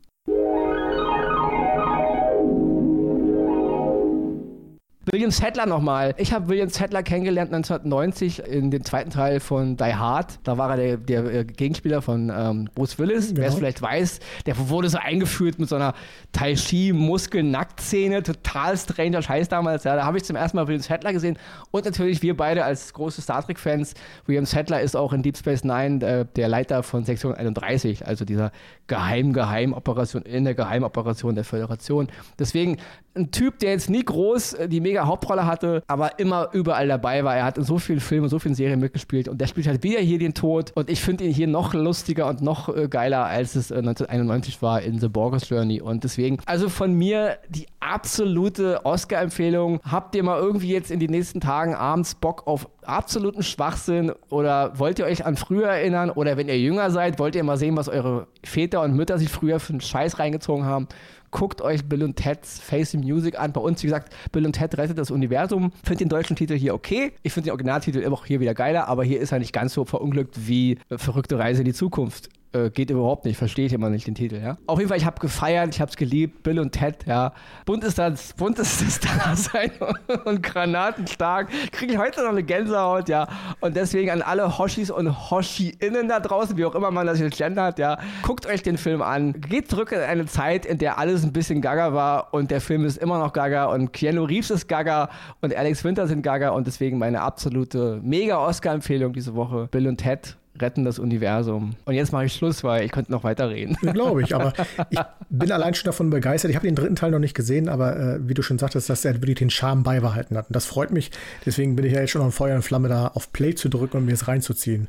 William 5.11 5.31
Sadler 5.31 5.65
nochmal. 5.65 6.15
Ich 6.17 6.31
habe 6.31 6.47
William 6.47 6.69
Sadler 6.69 7.03
kennengelernt 7.03 7.53
1990 7.53 8.39
in 8.47 8.71
dem 8.71 8.85
zweiten 8.85 9.09
Teil 9.09 9.41
von 9.41 9.75
Die 9.75 9.93
Hard. 9.95 10.39
Da 10.45 10.57
war 10.57 10.71
er 10.71 10.77
der, 10.77 10.97
der 10.97 11.25
äh, 11.25 11.43
Gegenspieler 11.43 12.01
von 12.01 12.31
ähm, 12.33 12.69
Bruce 12.73 12.97
Willis. 12.97 13.29
Genau. 13.29 13.41
Wer 13.41 13.49
es 13.49 13.55
vielleicht 13.55 13.81
weiß, 13.81 14.19
der 14.45 14.69
wurde 14.69 14.87
so 14.87 14.97
eingeführt 14.97 15.59
mit 15.59 15.67
so 15.67 15.75
einer 15.75 15.93
Tai 16.31 16.53
Chi 16.53 16.93
Muskel-Nacktszene. 16.93 18.23
Total 18.23 18.77
stranger 18.77 19.21
Scheiß 19.21 19.49
damals. 19.49 19.83
Ja, 19.83 19.97
da 19.97 20.05
habe 20.05 20.17
ich 20.17 20.23
zum 20.23 20.37
ersten 20.37 20.55
Mal 20.55 20.67
William 20.67 20.81
Sadler 20.81 21.11
gesehen. 21.11 21.37
Und 21.71 21.83
natürlich 21.83 22.21
wir 22.21 22.37
beide 22.37 22.63
als 22.63 22.93
große 22.93 23.21
Star 23.21 23.45
Trek-Fans. 23.45 23.95
William 24.25 24.45
Sadler 24.45 24.79
ist 24.79 24.95
auch 24.95 25.11
in 25.11 25.21
Deep 25.21 25.35
Space 25.35 25.65
Nine 25.65 26.05
äh, 26.05 26.25
der 26.37 26.47
Leiter 26.47 26.81
von 26.81 27.03
Sektion 27.03 27.33
31, 27.33 28.07
also 28.07 28.23
dieser 28.23 28.53
Geheim-Geheim-Operation 28.87 30.23
in 30.23 30.45
der 30.45 30.55
Geheimoperation 30.55 31.35
der 31.35 31.43
Föderation. 31.43 32.07
Deswegen 32.39 32.77
ein 33.15 33.31
Typ, 33.31 33.59
der 33.59 33.71
jetzt 33.71 33.89
nie 33.89 34.03
groß 34.03 34.53
äh, 34.53 34.69
die 34.69 34.81
mega 34.81 35.05
Hauptrolle 35.05 35.45
hatte, 35.45 35.83
aber 35.87 36.19
immer 36.19 36.49
überall 36.53 36.87
dabei 36.87 37.23
war. 37.23 37.35
Er 37.35 37.45
hat 37.45 37.57
in 37.57 37.63
so 37.63 37.77
vielen 37.77 37.99
Filmen, 37.99 38.29
so 38.29 38.39
vielen 38.39 38.55
Serien 38.55 38.79
mitgespielt 38.79 39.27
und 39.27 39.39
der 39.39 39.47
spielt 39.47 39.67
halt 39.67 39.83
wieder 39.83 39.99
hier 39.99 40.19
den 40.19 40.33
Tod 40.33 40.71
und 40.75 40.89
ich 40.89 41.01
finde 41.01 41.23
ihn 41.25 41.33
hier 41.33 41.47
noch 41.47 41.73
lustiger 41.73 42.27
und 42.27 42.41
noch 42.41 42.75
äh, 42.75 42.87
geiler, 42.87 43.25
als 43.25 43.55
es 43.55 43.71
äh, 43.71 43.75
1991 43.75 44.61
war 44.61 44.81
in 44.81 44.99
The 44.99 45.09
Borgers 45.09 45.49
Journey 45.49 45.81
und 45.81 46.03
deswegen, 46.03 46.37
also 46.45 46.69
von 46.69 46.93
mir 46.93 47.37
die 47.49 47.67
absolute 47.79 48.85
Oscar-Empfehlung. 48.85 49.79
Habt 49.83 50.15
ihr 50.15 50.23
mal 50.23 50.39
irgendwie 50.39 50.69
jetzt 50.69 50.89
in 50.89 50.99
den 50.99 51.11
nächsten 51.11 51.41
Tagen 51.41 51.75
abends 51.75 52.15
Bock 52.15 52.47
auf 52.47 52.69
absoluten 52.83 53.43
Schwachsinn 53.43 54.11
oder 54.29 54.79
wollt 54.79 54.99
ihr 54.99 55.05
euch 55.05 55.25
an 55.25 55.35
früher 55.35 55.67
erinnern 55.67 56.09
oder 56.09 56.37
wenn 56.37 56.47
ihr 56.47 56.59
jünger 56.59 56.91
seid, 56.91 57.19
wollt 57.19 57.35
ihr 57.35 57.43
mal 57.43 57.57
sehen, 57.57 57.75
was 57.77 57.89
eure 57.89 58.27
Väter 58.43 58.81
und 58.81 58.95
Mütter 58.95 59.17
sich 59.17 59.29
früher 59.29 59.59
für 59.59 59.73
einen 59.73 59.81
Scheiß 59.81 60.19
reingezogen 60.19 60.65
haben? 60.65 60.87
Guckt 61.33 61.61
euch 61.61 61.83
Bill 61.83 62.03
und 62.03 62.15
Ted's 62.15 62.59
Face 62.59 62.93
Music 62.93 63.37
an. 63.37 63.51
Bei 63.51 63.59
uns, 63.59 63.83
wie 63.83 63.87
gesagt, 63.87 64.13
Bill 64.31 64.45
und 64.45 64.53
Ted 64.53 64.77
rettet 64.77 64.97
das 64.97 65.11
Universum. 65.11 65.73
Finde 65.83 66.05
den 66.05 66.09
deutschen 66.09 66.37
Titel 66.37 66.55
hier 66.55 66.73
okay. 66.73 67.11
Ich 67.23 67.33
finde 67.33 67.47
den 67.47 67.51
Originaltitel 67.51 67.99
immer 67.99 68.13
auch 68.15 68.25
hier 68.25 68.39
wieder 68.39 68.53
geiler, 68.53 68.87
aber 68.87 69.03
hier 69.03 69.19
ist 69.19 69.33
er 69.33 69.39
nicht 69.39 69.51
ganz 69.51 69.73
so 69.73 69.83
verunglückt 69.83 70.47
wie 70.47 70.77
äh, 70.89 70.97
Verrückte 70.97 71.37
Reise 71.37 71.61
in 71.61 71.65
die 71.65 71.73
Zukunft. 71.73 72.29
Äh, 72.53 72.69
geht 72.69 72.89
überhaupt 72.89 73.25
nicht, 73.25 73.37
verstehe 73.37 73.65
ich 73.65 73.73
immer 73.73 73.89
nicht 73.89 74.07
den 74.07 74.15
Titel, 74.15 74.39
ja. 74.41 74.57
Auf 74.67 74.79
jeden 74.79 74.89
Fall, 74.89 74.97
ich 74.97 75.05
habe 75.05 75.19
gefeiert, 75.19 75.73
ich 75.73 75.81
habe 75.81 75.89
es 75.89 75.97
geliebt, 75.97 76.43
Bill 76.43 76.59
und 76.59 76.71
Ted, 76.71 77.05
ja. 77.05 77.33
Bunt 77.65 77.83
ist 77.83 77.97
das, 77.97 78.33
bunt 78.33 78.59
ist 78.59 78.81
das 78.81 78.99
Dasein 78.99 79.71
und 80.25 80.43
granatenstark. 80.43 81.49
Kriege 81.71 81.93
ich 81.93 81.97
heute 81.97 82.21
noch 82.21 82.29
eine 82.29 82.43
Gänsehaut, 82.43 83.09
ja. 83.09 83.27
Und 83.59 83.75
deswegen 83.75 84.11
an 84.11 84.21
alle 84.21 84.57
Hoshis 84.57 84.91
und 84.91 85.31
Hoshi-Innen 85.31 86.07
da 86.07 86.19
draußen, 86.19 86.57
wie 86.57 86.65
auch 86.65 86.75
immer 86.75 86.91
man 86.91 87.07
das 87.07 87.19
jetzt 87.19 87.37
gendert, 87.37 87.79
ja. 87.79 87.97
Guckt 88.21 88.45
euch 88.45 88.63
den 88.63 88.77
Film 88.77 89.01
an. 89.01 89.33
Geht 89.33 89.69
zurück 89.69 89.91
in 89.91 89.99
eine 89.99 90.25
Zeit, 90.25 90.65
in 90.65 90.77
der 90.77 90.97
alles 90.97 91.23
ein 91.23 91.33
bisschen 91.33 91.61
gaga 91.61 91.93
war 91.93 92.33
und 92.33 92.51
der 92.51 92.61
Film 92.61 92.85
ist 92.85 92.97
immer 92.97 93.19
noch 93.19 93.33
gaga 93.33 93.65
und 93.65 93.93
Keanu 93.93 94.25
Reeves 94.25 94.51
ist 94.51 94.67
gaga 94.67 95.09
und 95.41 95.55
Alex 95.55 95.83
Winter 95.83 96.07
sind 96.07 96.21
gaga 96.21 96.49
und 96.49 96.67
deswegen 96.67 96.97
meine 96.97 97.21
absolute 97.21 97.99
Mega-Oscar-Empfehlung 98.03 99.13
diese 99.13 99.35
Woche. 99.35 99.67
Bill 99.71 99.87
und 99.87 99.97
Ted 99.97 100.37
retten 100.59 100.85
das 100.85 100.99
Universum. 100.99 101.75
Und 101.85 101.95
jetzt 101.95 102.11
mache 102.11 102.25
ich 102.25 102.33
Schluss, 102.33 102.63
weil 102.63 102.85
ich 102.85 102.91
könnte 102.91 103.11
noch 103.11 103.23
weiterreden. 103.23 103.75
Glaube 103.81 104.21
ich, 104.21 104.35
aber 104.35 104.53
ich 104.89 104.99
bin 105.29 105.51
allein 105.51 105.73
schon 105.73 105.85
davon 105.85 106.09
begeistert. 106.09 106.51
Ich 106.51 106.55
habe 106.55 106.67
den 106.67 106.75
dritten 106.75 106.95
Teil 106.95 107.11
noch 107.11 107.19
nicht 107.19 107.33
gesehen, 107.33 107.69
aber 107.69 107.97
äh, 107.97 108.27
wie 108.27 108.33
du 108.33 108.41
schon 108.41 108.59
sagtest, 108.59 108.89
dass 108.89 109.03
er 109.03 109.15
wirklich 109.15 109.37
den 109.37 109.49
Charme 109.49 109.83
beibehalten 109.83 110.37
hat. 110.37 110.47
Und 110.49 110.55
das 110.55 110.65
freut 110.65 110.91
mich. 110.91 111.11
Deswegen 111.45 111.75
bin 111.75 111.85
ich 111.85 111.93
ja 111.93 112.01
jetzt 112.01 112.11
schon 112.11 112.21
auf 112.21 112.35
Feuer 112.35 112.55
und 112.55 112.61
Flamme 112.61 112.87
da 112.87 113.07
auf 113.07 113.33
Play 113.33 113.55
zu 113.55 113.69
drücken 113.69 113.97
und 113.97 114.05
mir 114.05 114.13
es 114.13 114.27
reinzuziehen. 114.27 114.87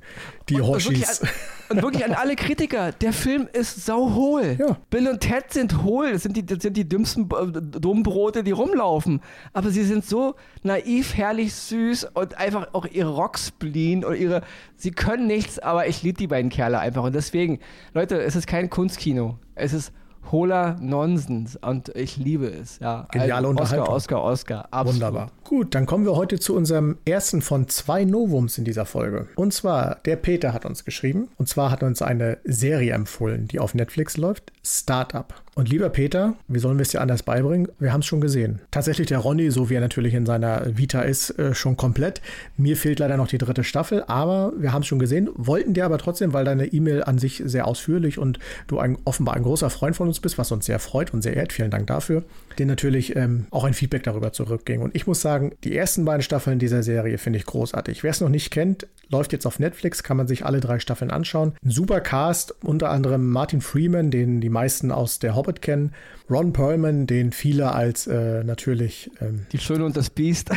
Die 0.49 0.57
und, 0.57 0.67
Hoshis. 0.67 0.89
Und 0.89 0.99
wirklich, 0.99 1.09
an, 1.09 1.29
und 1.69 1.83
wirklich, 1.83 2.05
an, 2.05 2.13
alle 2.13 2.37
Kritiker, 2.37 2.93
der 2.93 3.13
Film 3.13 3.49
ist 3.53 3.85
sauhohl. 3.85 4.57
Ja. 4.59 4.77
Bill 4.91 5.09
und 5.09 5.21
Ted 5.21 5.53
sind 5.53 5.83
hohl. 5.83 6.13
Das 6.13 6.23
sind 6.23 6.37
die, 6.37 6.45
das 6.45 6.63
sind 6.63 6.77
die 6.77 6.89
dümmsten 6.89 7.29
äh, 7.31 7.81
Dummbrote, 7.81 8.45
die 8.45 8.51
rumlaufen. 8.51 9.21
Aber 9.53 9.71
sie 9.71 9.85
sind 9.85 10.05
so 10.05 10.35
naiv, 10.63 11.15
herrlich, 11.15 11.55
süß 11.55 12.09
und 12.15 12.39
einfach 12.39 12.69
auch 12.73 12.87
ihre 12.87 13.11
Rockspleen 13.11 14.05
und 14.05 14.17
ihre, 14.17 14.43
sie 14.77 14.91
können 14.91 15.27
nichts, 15.27 15.59
aber 15.59 15.87
ich 15.87 16.03
liebe 16.03 16.19
die 16.19 16.27
beiden 16.27 16.51
Kerle 16.51 16.79
einfach. 16.79 17.05
Und 17.05 17.15
deswegen, 17.15 17.61
Leute, 17.93 18.21
es 18.23 18.37
ist 18.37 18.47
kein 18.47 18.71
Kunstkino. 18.71 19.39
Es 19.55 19.73
ist 19.73 19.93
hohler 20.33 20.77
Nonsens 20.81 21.57
und 21.57 21.91
ich 21.91 22.17
liebe 22.17 22.47
es. 22.47 22.79
Ja. 22.79 23.07
Geniale 23.11 23.35
also 23.35 23.49
Unterhaltung. 23.49 23.89
Oscar, 23.89 24.23
Oscar, 24.23 24.61
Oscar. 24.63 24.69
Absolut. 24.71 24.95
Wunderbar. 24.95 25.31
Gut, 25.45 25.75
dann 25.75 25.87
kommen 25.87 26.05
wir 26.05 26.17
heute 26.17 26.39
zu 26.39 26.55
unserem 26.55 26.99
ersten 27.05 27.43
von 27.43 27.69
zwei 27.69 28.05
Novums 28.05 28.59
in 28.59 28.65
dieser 28.65 28.87
Folge. 28.87 29.29
Und 29.37 29.53
zwar, 29.53 29.97
der 30.05 30.17
Peter 30.17 30.53
hat 30.53 30.65
uns 30.65 30.85
geschrieben. 30.85 31.29
Und 31.37 31.49
zwar 31.49 31.71
hat 31.71 31.83
uns 31.83 32.03
eine 32.03 32.39
Serie 32.45 32.95
empfohlen, 32.95 33.49
die 33.49 33.61
auf 33.61 33.75
Netflix 33.75 34.17
läuft. 34.17 34.53
Startup. 34.65 35.44
Und 35.55 35.69
lieber 35.69 35.89
Peter, 35.89 36.35
wie 36.49 36.59
sollen 36.59 36.79
wir 36.79 36.83
es 36.83 36.89
dir 36.89 37.01
anders 37.01 37.23
beibringen? 37.23 37.69
Wir 37.79 37.93
haben 37.93 38.01
es 38.01 38.07
schon 38.07 38.21
gesehen. 38.21 38.61
Tatsächlich 38.73 39.07
der 39.07 39.19
Ronny, 39.19 39.51
so 39.51 39.71
wie 39.71 39.75
er 39.75 39.81
natürlich 39.81 40.15
in 40.15 40.27
seiner 40.27 40.77
Vita 40.77 41.03
ist, 41.03 41.31
äh, 41.39 41.55
schon 41.55 41.77
komplett. 41.77 42.21
Mir 42.57 42.77
fehlt 42.77 42.99
leider 42.99 43.17
noch 43.17 43.29
die 43.29 43.39
dritte 43.39 43.63
Staffel, 43.63 44.03
aber 44.09 44.53
wir 44.57 44.73
haben 44.73 44.83
es 44.83 44.89
schon 44.89 44.99
gesehen. 44.99 45.29
Wollten 45.35 45.73
dir 45.73 45.85
aber 45.85 45.99
trotzdem, 45.99 46.33
weil 46.33 46.45
deine 46.45 46.67
E-Mail 46.67 47.05
an 47.05 47.19
sich 47.19 47.43
sehr 47.45 47.69
ausführlich 47.69 48.19
und 48.19 48.41
du 48.67 48.79
ein, 48.79 48.99
offenbar 49.05 49.37
ein 49.37 49.45
großer 49.45 49.71
Freund 49.71 49.95
von 49.95 50.09
uns 50.09 50.19
bist, 50.19 50.39
was 50.39 50.51
uns 50.51 50.67
sehr 50.67 50.81
freut 50.81 51.15
und 51.15 51.23
sehr 51.23 51.37
ehrt. 51.37 51.53
Vielen 51.53 51.71
Dank 51.71 51.87
dafür. 51.87 52.25
Den 52.59 52.67
natürlich 52.67 53.15
ähm, 53.15 53.47
auch 53.51 53.65
ein 53.65 53.75
Feedback 53.75 54.03
darüber 54.03 54.33
zurückging. 54.33 54.81
Und 54.81 54.95
ich 54.97 55.07
muss 55.07 55.21
sagen, 55.21 55.53
die 55.63 55.77
ersten 55.77 56.05
beiden 56.05 56.23
Staffeln 56.23 56.59
dieser 56.59 56.83
Serie 56.83 57.19
finde 57.19 57.39
ich 57.39 57.47
großartig. 57.47 58.03
Wer 58.03 58.11
es 58.11 58.21
noch 58.21 58.29
nicht 58.29 58.51
kennt, 58.51 58.89
läuft 59.09 59.33
jetzt 59.33 59.47
auf 59.47 59.59
Netflix, 59.59 60.03
kann 60.03 60.17
man 60.17 60.27
sich 60.27 60.45
alle 60.45 60.61
drei 60.61 60.79
Staffeln 60.79 61.11
anschauen. 61.11 61.53
Ein 61.65 61.71
super 61.71 62.01
Cast, 62.01 62.55
unter 62.65 62.91
anderem 62.91 63.31
Martin 63.31 63.61
Freeman, 63.61 64.11
den 64.11 64.41
die 64.41 64.49
meisten 64.49 64.91
aus 64.91 65.19
der 65.19 65.35
Hobbit 65.45 65.61
kennen. 65.63 65.93
Ron 66.31 66.53
Perlman, 66.53 67.07
den 67.07 67.33
viele 67.33 67.73
als 67.73 68.07
äh, 68.07 68.43
natürlich. 68.45 69.11
Ähm, 69.21 69.47
die 69.53 69.59
Schöne 69.59 69.85
und 69.85 69.97
das 69.97 70.09
Biest. 70.09 70.51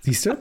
Siehst 0.00 0.26
du? 0.26 0.36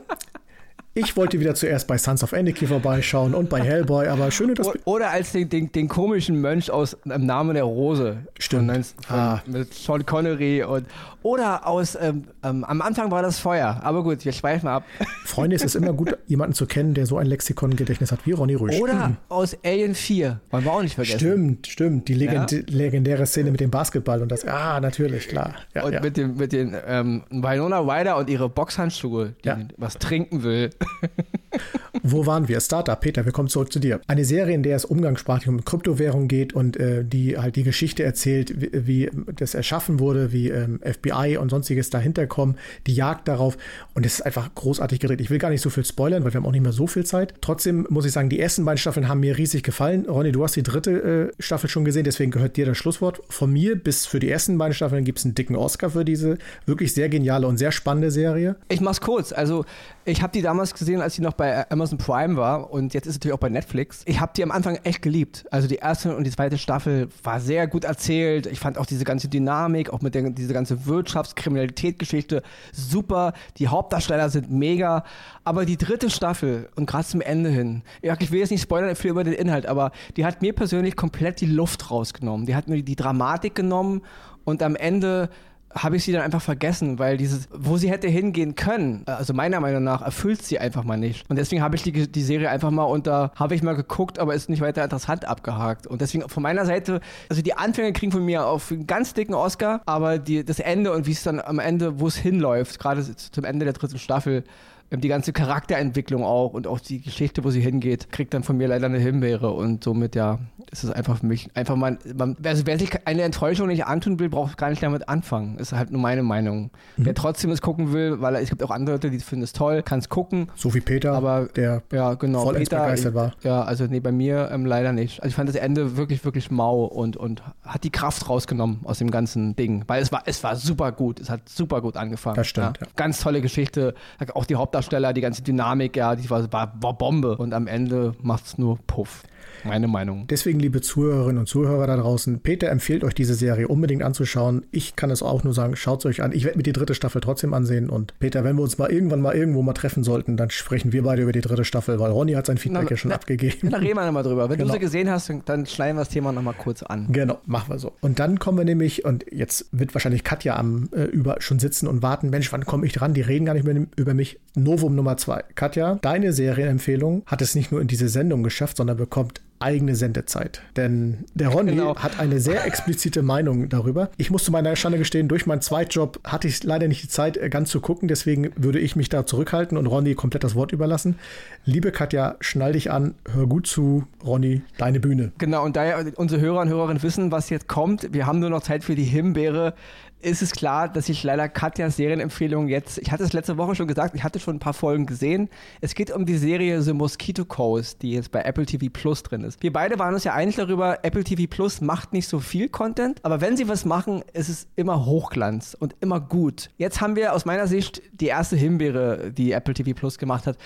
Ich 0.95 1.15
wollte 1.15 1.39
wieder 1.39 1.53
zuerst 1.53 1.87
bei 1.87 1.99
Sons 1.99 2.23
of 2.23 2.33
Anarchy 2.33 2.65
vorbeischauen 2.65 3.35
und 3.35 3.47
bei 3.47 3.61
Hellboy, 3.61 4.07
aber 4.07 4.31
schön, 4.31 4.55
dass 4.55 4.67
Oder 4.85 5.11
als 5.11 5.31
den, 5.31 5.47
den, 5.47 5.71
den, 5.71 5.87
komischen 5.87 6.41
Mönch 6.41 6.71
aus 6.71 6.97
Im 7.05 7.27
Namen 7.27 7.53
der 7.53 7.63
Rose. 7.63 8.17
Stimmt. 8.39 8.71
Von, 8.71 8.83
von, 8.83 9.15
ah. 9.15 9.43
Mit 9.45 9.71
Sean 9.71 10.03
Connery 10.03 10.63
und 10.63 10.87
oder 11.21 11.67
aus 11.67 11.97
ähm, 11.99 12.23
ähm, 12.43 12.63
am 12.63 12.81
Anfang 12.81 13.11
war 13.11 13.21
das 13.21 13.39
Feuer. 13.39 13.81
Aber 13.83 14.03
gut, 14.03 14.23
wir 14.23 14.31
schweifen 14.31 14.69
ab. 14.69 14.83
Freunde, 15.25 15.57
es 15.57 15.63
ist 15.63 15.75
immer 15.75 15.91
gut, 15.91 16.17
jemanden 16.27 16.53
zu 16.53 16.65
kennen, 16.65 16.93
der 16.93 17.05
so 17.05 17.17
ein 17.17 17.27
Lexikon-Gedächtnis 17.27 18.11
hat 18.11 18.25
wie 18.25 18.31
Ronny 18.31 18.55
Rüsch. 18.55 18.79
Oder 18.79 19.09
mhm. 19.09 19.17
aus 19.27 19.57
Alien 19.65 19.95
4. 19.95 20.39
Wollen 20.49 20.63
wir 20.63 20.71
auch 20.71 20.81
nicht 20.81 20.95
vergessen. 20.95 21.19
Stimmt, 21.19 21.67
stimmt. 21.67 22.07
Die 22.07 22.13
legend 22.13 22.51
ja? 22.51 22.59
legendäre 22.67 23.25
Szene 23.25 23.51
mit 23.51 23.59
dem 23.59 23.69
Basketball 23.69 24.21
und 24.21 24.31
das. 24.31 24.45
Ah, 24.45 24.79
natürlich, 24.79 25.27
klar. 25.27 25.55
Ja, 25.75 25.83
und 25.83 25.93
ja. 25.93 26.01
mit 26.01 26.15
dem 26.15 26.37
mit 26.37 26.53
den 26.53 26.75
ähm, 26.87 27.23
Winona 27.29 27.79
Ryder 27.79 28.17
und 28.17 28.29
ihre 28.29 28.47
Boxhandschuhe, 28.47 29.33
die 29.43 29.51
was 29.77 29.97
trinken 29.97 30.43
will. 30.43 30.69
Wo 32.03 32.25
waren 32.25 32.47
wir? 32.47 32.59
Startup, 32.61 32.99
Peter, 32.99 33.25
wir 33.25 33.31
kommen 33.31 33.49
zurück 33.49 33.73
zu 33.73 33.79
dir. 33.79 33.99
Eine 34.07 34.25
Serie, 34.25 34.55
in 34.55 34.63
der 34.63 34.75
es 34.75 34.85
umgangssprachlich 34.85 35.49
um 35.49 35.65
Kryptowährung 35.65 36.27
geht 36.27 36.53
und 36.53 36.77
äh, 36.77 37.03
die 37.03 37.37
halt 37.37 37.55
die 37.55 37.63
Geschichte 37.63 38.03
erzählt, 38.03 38.61
wie, 38.61 38.69
wie 38.87 39.11
das 39.35 39.53
erschaffen 39.53 39.99
wurde, 39.99 40.31
wie 40.31 40.49
ähm, 40.49 40.79
FBI 40.83 41.37
und 41.37 41.49
sonstiges 41.49 41.89
dahinter 41.89 42.27
kommen, 42.27 42.55
die 42.87 42.93
Jagd 42.93 43.27
darauf 43.27 43.57
und 43.93 44.05
es 44.05 44.15
ist 44.15 44.21
einfach 44.21 44.53
großartig 44.55 44.99
gedreht. 44.99 45.21
Ich 45.21 45.29
will 45.29 45.39
gar 45.39 45.49
nicht 45.49 45.61
so 45.61 45.69
viel 45.69 45.85
spoilern, 45.85 46.23
weil 46.23 46.33
wir 46.33 46.37
haben 46.37 46.45
auch 46.45 46.51
nicht 46.51 46.63
mehr 46.63 46.71
so 46.71 46.87
viel 46.87 47.05
Zeit. 47.05 47.33
Trotzdem 47.41 47.85
muss 47.89 48.05
ich 48.05 48.11
sagen, 48.11 48.29
die 48.29 48.39
ersten 48.39 48.65
beiden 48.65 48.77
Staffeln 48.77 49.07
haben 49.07 49.19
mir 49.19 49.37
riesig 49.37 49.63
gefallen. 49.63 50.05
Ronny, 50.07 50.31
du 50.31 50.43
hast 50.43 50.55
die 50.55 50.63
dritte 50.63 51.33
äh, 51.37 51.41
Staffel 51.41 51.69
schon 51.69 51.85
gesehen, 51.85 52.03
deswegen 52.03 52.31
gehört 52.31 52.57
dir 52.57 52.65
das 52.65 52.77
Schlusswort. 52.77 53.21
Von 53.29 53.51
mir 53.51 53.75
bis 53.75 54.05
für 54.05 54.19
die 54.19 54.29
ersten 54.29 54.57
beiden 54.57 54.73
Staffeln 54.73 55.03
gibt 55.03 55.19
es 55.19 55.25
einen 55.25 55.35
dicken 55.35 55.55
Oscar 55.55 55.89
für 55.89 56.05
diese 56.05 56.37
wirklich 56.65 56.93
sehr 56.93 57.09
geniale 57.09 57.47
und 57.47 57.57
sehr 57.57 57.71
spannende 57.71 58.11
Serie. 58.11 58.55
Ich 58.69 58.81
mach's 58.81 59.01
kurz. 59.01 59.31
Also 59.31 59.65
ich 60.05 60.21
habe 60.21 60.33
die 60.33 60.41
damals 60.41 60.68
gesehen, 60.73 61.01
als 61.01 61.15
sie 61.15 61.21
noch 61.21 61.33
bei 61.33 61.69
Amazon 61.71 61.97
Prime 61.97 62.35
war 62.35 62.71
und 62.71 62.93
jetzt 62.93 63.05
ist 63.05 63.13
sie 63.13 63.17
natürlich 63.17 63.33
auch 63.33 63.39
bei 63.39 63.49
Netflix. 63.49 64.03
Ich 64.05 64.19
habe 64.19 64.31
die 64.35 64.43
am 64.43 64.51
Anfang 64.51 64.79
echt 64.83 65.01
geliebt. 65.01 65.45
Also 65.51 65.67
die 65.67 65.75
erste 65.75 66.15
und 66.15 66.23
die 66.23 66.31
zweite 66.31 66.57
Staffel 66.57 67.09
war 67.23 67.39
sehr 67.39 67.67
gut 67.67 67.83
erzählt. 67.83 68.45
Ich 68.45 68.59
fand 68.59 68.77
auch 68.77 68.85
diese 68.85 69.03
ganze 69.03 69.27
Dynamik, 69.27 69.91
auch 69.91 70.01
mit 70.01 70.15
der 70.15 70.29
diese 70.29 70.53
ganze 70.53 70.85
Wirtschaftskriminalität-Geschichte 70.85 72.43
super. 72.71 73.33
Die 73.57 73.67
Hauptdarsteller 73.67 74.29
sind 74.29 74.51
mega. 74.51 75.03
Aber 75.43 75.65
die 75.65 75.77
dritte 75.77 76.09
Staffel 76.09 76.69
und 76.75 76.85
gerade 76.85 77.05
zum 77.05 77.21
Ende 77.21 77.49
hin, 77.49 77.83
ich 78.01 78.31
will 78.31 78.39
jetzt 78.39 78.51
nicht 78.51 78.61
spoilern 78.61 78.95
viel 78.95 79.11
über 79.11 79.23
den 79.23 79.33
Inhalt, 79.33 79.65
aber 79.65 79.91
die 80.17 80.25
hat 80.25 80.41
mir 80.41 80.53
persönlich 80.53 80.95
komplett 80.95 81.41
die 81.41 81.47
Luft 81.47 81.89
rausgenommen. 81.91 82.45
Die 82.45 82.55
hat 82.55 82.67
mir 82.67 82.83
die 82.83 82.95
Dramatik 82.95 83.55
genommen 83.55 84.01
und 84.43 84.63
am 84.63 84.75
Ende 84.75 85.29
habe 85.73 85.97
ich 85.97 86.03
sie 86.03 86.11
dann 86.11 86.21
einfach 86.21 86.41
vergessen, 86.41 86.99
weil 86.99 87.17
dieses, 87.17 87.47
wo 87.51 87.77
sie 87.77 87.89
hätte 87.89 88.07
hingehen 88.07 88.55
können, 88.55 89.03
also 89.05 89.33
meiner 89.33 89.59
Meinung 89.59 89.83
nach, 89.83 90.01
erfüllt 90.01 90.41
sie 90.41 90.59
einfach 90.59 90.83
mal 90.83 90.97
nicht. 90.97 91.29
Und 91.29 91.37
deswegen 91.37 91.61
habe 91.61 91.75
ich 91.75 91.83
die, 91.83 92.11
die 92.11 92.23
Serie 92.23 92.49
einfach 92.49 92.71
mal 92.71 92.83
unter, 92.83 93.31
habe 93.35 93.55
ich 93.55 93.61
mal 93.61 93.75
geguckt, 93.75 94.19
aber 94.19 94.33
ist 94.33 94.49
nicht 94.49 94.61
weiter 94.61 94.83
interessant 94.83 95.25
abgehakt. 95.25 95.85
Und 95.85 96.01
deswegen 96.01 96.27
von 96.27 96.43
meiner 96.43 96.65
Seite, 96.65 97.01
also 97.29 97.41
die 97.41 97.53
Anfänge 97.53 97.93
kriegen 97.93 98.11
von 98.11 98.25
mir 98.25 98.47
auf 98.47 98.71
einen 98.71 98.87
ganz 98.87 99.13
dicken 99.13 99.33
Oscar, 99.35 99.81
aber 99.85 100.17
die, 100.17 100.43
das 100.43 100.59
Ende 100.59 100.91
und 100.91 101.05
wie 101.05 101.11
es 101.11 101.23
dann 101.23 101.39
am 101.39 101.59
Ende, 101.59 101.99
wo 101.99 102.07
es 102.07 102.15
hinläuft, 102.15 102.79
gerade 102.79 103.03
zum 103.15 103.43
Ende 103.43 103.65
der 103.65 103.73
dritten 103.73 103.99
Staffel, 103.99 104.43
die 104.91 105.07
ganze 105.07 105.33
Charakterentwicklung 105.33 106.23
auch 106.23 106.53
und 106.53 106.65
auch 106.67 106.79
die 106.79 107.01
Geschichte, 107.01 107.43
wo 107.43 107.51
sie 107.51 107.61
hingeht, 107.61 108.11
kriegt 108.11 108.33
dann 108.33 108.43
von 108.43 108.57
mir 108.57 108.67
leider 108.67 108.87
eine 108.87 108.97
Himbeere 108.97 109.51
und 109.51 109.83
somit 109.83 110.15
ja, 110.15 110.39
ist 110.71 110.83
es 110.83 110.91
einfach 110.91 111.19
für 111.19 111.25
mich 111.25 111.49
einfach 111.55 111.75
mal, 111.75 111.97
man, 112.15 112.35
also 112.43 112.65
wer 112.65 112.79
sich 112.79 112.89
eine 113.05 113.21
Enttäuschung 113.21 113.67
nicht 113.67 113.85
antun 113.85 114.19
will, 114.19 114.29
braucht 114.29 114.57
gar 114.57 114.69
nicht 114.69 114.81
damit 114.81 115.07
anfangen. 115.07 115.57
Ist 115.57 115.73
halt 115.73 115.91
nur 115.91 116.01
meine 116.01 116.23
Meinung. 116.23 116.71
Mhm. 116.97 117.05
Wer 117.05 117.13
trotzdem 117.13 117.51
es 117.51 117.61
gucken 117.61 117.93
will, 117.93 118.19
weil 118.21 118.35
es 118.35 118.49
gibt 118.49 118.63
auch 118.63 118.71
andere 118.71 118.95
Leute, 118.95 119.11
die 119.11 119.19
finden 119.19 119.43
es 119.43 119.53
toll, 119.53 119.83
kann 119.83 119.99
es 119.99 120.09
gucken. 120.09 120.49
So 120.55 120.73
wie 120.73 120.81
Peter, 120.81 121.13
aber 121.13 121.47
der 121.55 121.83
ja 121.91 122.15
genau 122.15 122.43
voll 122.43 122.55
Peter, 122.55 122.79
begeistert 122.79 123.13
war. 123.13 123.33
Ja, 123.43 123.61
also 123.61 123.85
nee, 123.85 123.99
bei 123.99 124.11
mir 124.11 124.49
ähm, 124.51 124.65
leider 124.65 124.91
nicht. 124.91 125.21
Also 125.21 125.29
ich 125.29 125.35
fand 125.35 125.49
das 125.49 125.55
Ende 125.55 125.97
wirklich 125.97 126.25
wirklich 126.25 126.49
mau 126.49 126.83
und 126.83 127.15
und 127.15 127.43
hat 127.63 127.83
die 127.83 127.91
Kraft 127.91 128.27
rausgenommen 128.27 128.81
aus 128.85 128.97
dem 128.97 129.11
ganzen 129.11 129.55
Ding, 129.55 129.83
weil 129.87 130.01
es 130.01 130.11
war 130.11 130.23
es 130.25 130.43
war 130.43 130.55
super 130.55 130.91
gut, 130.91 131.19
es 131.19 131.29
hat 131.29 131.47
super 131.47 131.81
gut 131.81 131.95
angefangen. 131.95 132.35
Das 132.35 132.47
stimmt. 132.47 132.77
Ja. 132.79 132.87
Ja. 132.87 132.91
Ganz 132.95 133.19
tolle 133.19 133.41
Geschichte, 133.41 133.93
auch 134.33 134.45
die 134.45 134.55
Hauptdarsteller, 134.79 135.13
die 135.13 135.21
ganze 135.21 135.43
Dynamik 135.43 135.97
ja, 135.97 136.15
die 136.15 136.29
war, 136.29 136.47
war 136.51 136.97
Bombe. 136.97 137.37
Und 137.37 137.53
am 137.53 137.67
Ende 137.67 138.15
macht 138.21 138.45
es 138.45 138.57
nur 138.57 138.77
Puff. 138.87 139.23
Meine 139.63 139.87
Meinung. 139.87 140.27
Deswegen, 140.27 140.59
liebe 140.59 140.81
Zuhörerinnen 140.81 141.39
und 141.39 141.47
Zuhörer 141.47 141.87
da 141.87 141.97
draußen, 141.97 142.41
Peter 142.41 142.69
empfiehlt 142.69 143.03
euch 143.03 143.13
diese 143.13 143.35
Serie 143.35 143.67
unbedingt 143.67 144.03
anzuschauen. 144.03 144.65
Ich 144.71 144.95
kann 144.95 145.11
es 145.11 145.21
auch 145.21 145.43
nur 145.43 145.53
sagen, 145.53 145.75
schaut 145.75 145.99
es 145.99 146.05
euch 146.05 146.21
an. 146.21 146.31
Ich 146.31 146.45
werde 146.45 146.57
mir 146.57 146.63
die 146.63 146.73
dritte 146.73 146.95
Staffel 146.95 147.21
trotzdem 147.21 147.53
ansehen. 147.53 147.89
Und 147.89 148.17
Peter, 148.19 148.43
wenn 148.43 148.55
wir 148.55 148.63
uns 148.63 148.77
mal 148.77 148.91
irgendwann 148.91 149.21
mal 149.21 149.35
irgendwo 149.35 149.61
mal 149.61 149.73
treffen 149.73 150.03
sollten, 150.03 150.37
dann 150.37 150.49
sprechen 150.49 150.91
wir 150.91 151.03
beide 151.03 151.21
über 151.23 151.31
die 151.31 151.41
dritte 151.41 151.65
Staffel, 151.65 151.99
weil 151.99 152.11
Ronny 152.11 152.33
hat 152.33 152.45
sein 152.45 152.57
Feedback 152.57 152.83
na, 152.83 152.89
ja 152.89 152.97
schon 152.97 153.09
na, 153.09 153.15
abgegeben. 153.15 153.69
Dann 153.69 153.81
reden 153.81 153.95
wir 153.95 154.05
nochmal 154.05 154.23
drüber. 154.23 154.49
Wenn 154.49 154.57
genau. 154.57 154.69
du 154.69 154.73
sie 154.73 154.79
gesehen 154.79 155.09
hast, 155.09 155.31
dann 155.45 155.65
schneiden 155.65 155.97
wir 155.97 156.01
das 156.01 156.09
Thema 156.09 156.31
nochmal 156.31 156.55
kurz 156.57 156.83
an. 156.83 157.07
Genau, 157.11 157.39
machen 157.45 157.69
wir 157.69 157.79
so. 157.79 157.93
Und 158.01 158.19
dann 158.19 158.39
kommen 158.39 158.57
wir 158.57 158.65
nämlich, 158.65 159.05
und 159.05 159.25
jetzt 159.31 159.67
wird 159.71 159.93
wahrscheinlich 159.93 160.23
Katja 160.23 160.55
am 160.55 160.89
äh, 160.93 161.03
über 161.03 161.37
schon 161.39 161.59
sitzen 161.59 161.87
und 161.87 162.01
warten, 162.01 162.29
Mensch, 162.29 162.51
wann 162.51 162.65
komme 162.65 162.85
ich 162.85 162.93
dran? 162.93 163.13
Die 163.13 163.21
reden 163.21 163.45
gar 163.45 163.53
nicht 163.53 163.65
mehr 163.65 163.85
über 163.95 164.13
mich. 164.13 164.39
Novum 164.55 164.95
Nummer 164.95 165.17
zwei. 165.17 165.43
Katja, 165.55 165.95
deine 166.01 166.33
Serienempfehlung 166.33 167.23
hat 167.25 167.41
es 167.41 167.55
nicht 167.55 167.71
nur 167.71 167.81
in 167.81 167.87
diese 167.87 168.09
Sendung 168.09 168.43
geschafft, 168.43 168.77
sondern 168.77 168.97
bekommt 168.97 169.41
eigene 169.59 169.95
Sendezeit. 169.95 170.61
Denn 170.75 171.25
der 171.33 171.49
Ronny 171.49 171.71
genau. 171.71 171.95
hat 171.97 172.19
eine 172.19 172.39
sehr 172.39 172.65
explizite 172.65 173.21
Meinung 173.21 173.69
darüber. 173.69 174.09
Ich 174.17 174.31
muss 174.31 174.43
zu 174.43 174.51
meiner 174.51 174.75
Schande 174.75 174.97
gestehen, 174.97 175.27
durch 175.27 175.45
meinen 175.45 175.61
Zweitjob 175.61 176.19
hatte 176.23 176.47
ich 176.47 176.63
leider 176.63 176.87
nicht 176.87 177.03
die 177.03 177.09
Zeit, 177.09 177.37
äh, 177.37 177.49
ganz 177.49 177.69
zu 177.69 177.81
gucken. 177.81 178.07
Deswegen 178.07 178.51
würde 178.55 178.79
ich 178.79 178.95
mich 178.95 179.09
da 179.09 179.25
zurückhalten 179.25 179.77
und 179.77 179.85
Ronny 179.87 180.15
komplett 180.15 180.43
das 180.43 180.55
Wort 180.55 180.71
überlassen. 180.71 181.19
Liebe 181.65 181.91
Katja, 181.91 182.35
schnall 182.39 182.73
dich 182.73 182.91
an, 182.91 183.15
hör 183.33 183.47
gut 183.47 183.67
zu. 183.67 184.05
Ronny, 184.25 184.61
deine 184.77 184.99
Bühne. 184.99 185.31
Genau, 185.37 185.63
und 185.65 185.75
da 185.75 185.85
ja 185.85 186.03
unsere 186.15 186.41
Hörer 186.41 186.61
und 186.61 186.69
Hörerinnen 186.69 187.03
wissen, 187.03 187.31
was 187.31 187.49
jetzt 187.49 187.67
kommt, 187.67 188.13
wir 188.13 188.25
haben 188.25 188.39
nur 188.39 188.49
noch 188.49 188.63
Zeit 188.63 188.83
für 188.83 188.95
die 188.95 189.03
Himbeere 189.03 189.73
ist 190.21 190.41
es 190.41 190.51
klar, 190.51 190.89
dass 190.89 191.07
ich 191.09 191.23
leider 191.23 191.47
Katjas 191.47 191.95
Serienempfehlung 191.95 192.67
jetzt, 192.67 192.97
ich 192.97 193.11
hatte 193.11 193.23
es 193.23 193.33
letzte 193.33 193.57
Woche 193.57 193.75
schon 193.75 193.87
gesagt, 193.87 194.15
ich 194.15 194.23
hatte 194.23 194.39
schon 194.39 194.57
ein 194.57 194.59
paar 194.59 194.73
Folgen 194.73 195.05
gesehen. 195.05 195.49
Es 195.81 195.95
geht 195.95 196.11
um 196.11 196.25
die 196.25 196.37
Serie 196.37 196.81
The 196.81 196.93
Mosquito 196.93 197.45
Coast, 197.45 198.01
die 198.01 198.11
jetzt 198.11 198.31
bei 198.31 198.41
Apple 198.41 198.65
TV 198.65 198.87
Plus 198.91 199.23
drin 199.23 199.43
ist. 199.43 199.63
Wir 199.63 199.71
beide 199.71 199.97
waren 199.97 200.13
uns 200.13 200.23
ja 200.23 200.33
einig 200.33 200.55
darüber, 200.55 201.03
Apple 201.03 201.23
TV 201.23 201.43
Plus 201.49 201.81
macht 201.81 202.13
nicht 202.13 202.27
so 202.27 202.39
viel 202.39 202.69
Content, 202.69 203.23
aber 203.23 203.41
wenn 203.41 203.55
sie 203.55 203.67
was 203.67 203.85
machen, 203.85 204.23
ist 204.33 204.49
es 204.49 204.67
immer 204.75 205.05
Hochglanz 205.05 205.75
und 205.79 205.95
immer 206.01 206.19
gut. 206.19 206.69
Jetzt 206.77 206.99
haben 206.99 207.15
wir 207.15 207.33
aus 207.33 207.45
meiner 207.45 207.67
Sicht 207.67 208.01
die 208.11 208.27
erste 208.27 208.55
Himbeere, 208.55 209.31
die 209.31 209.53
Apple 209.53 209.73
TV 209.73 209.93
Plus 209.93 210.17
gemacht 210.17 210.47
hat 210.47 210.57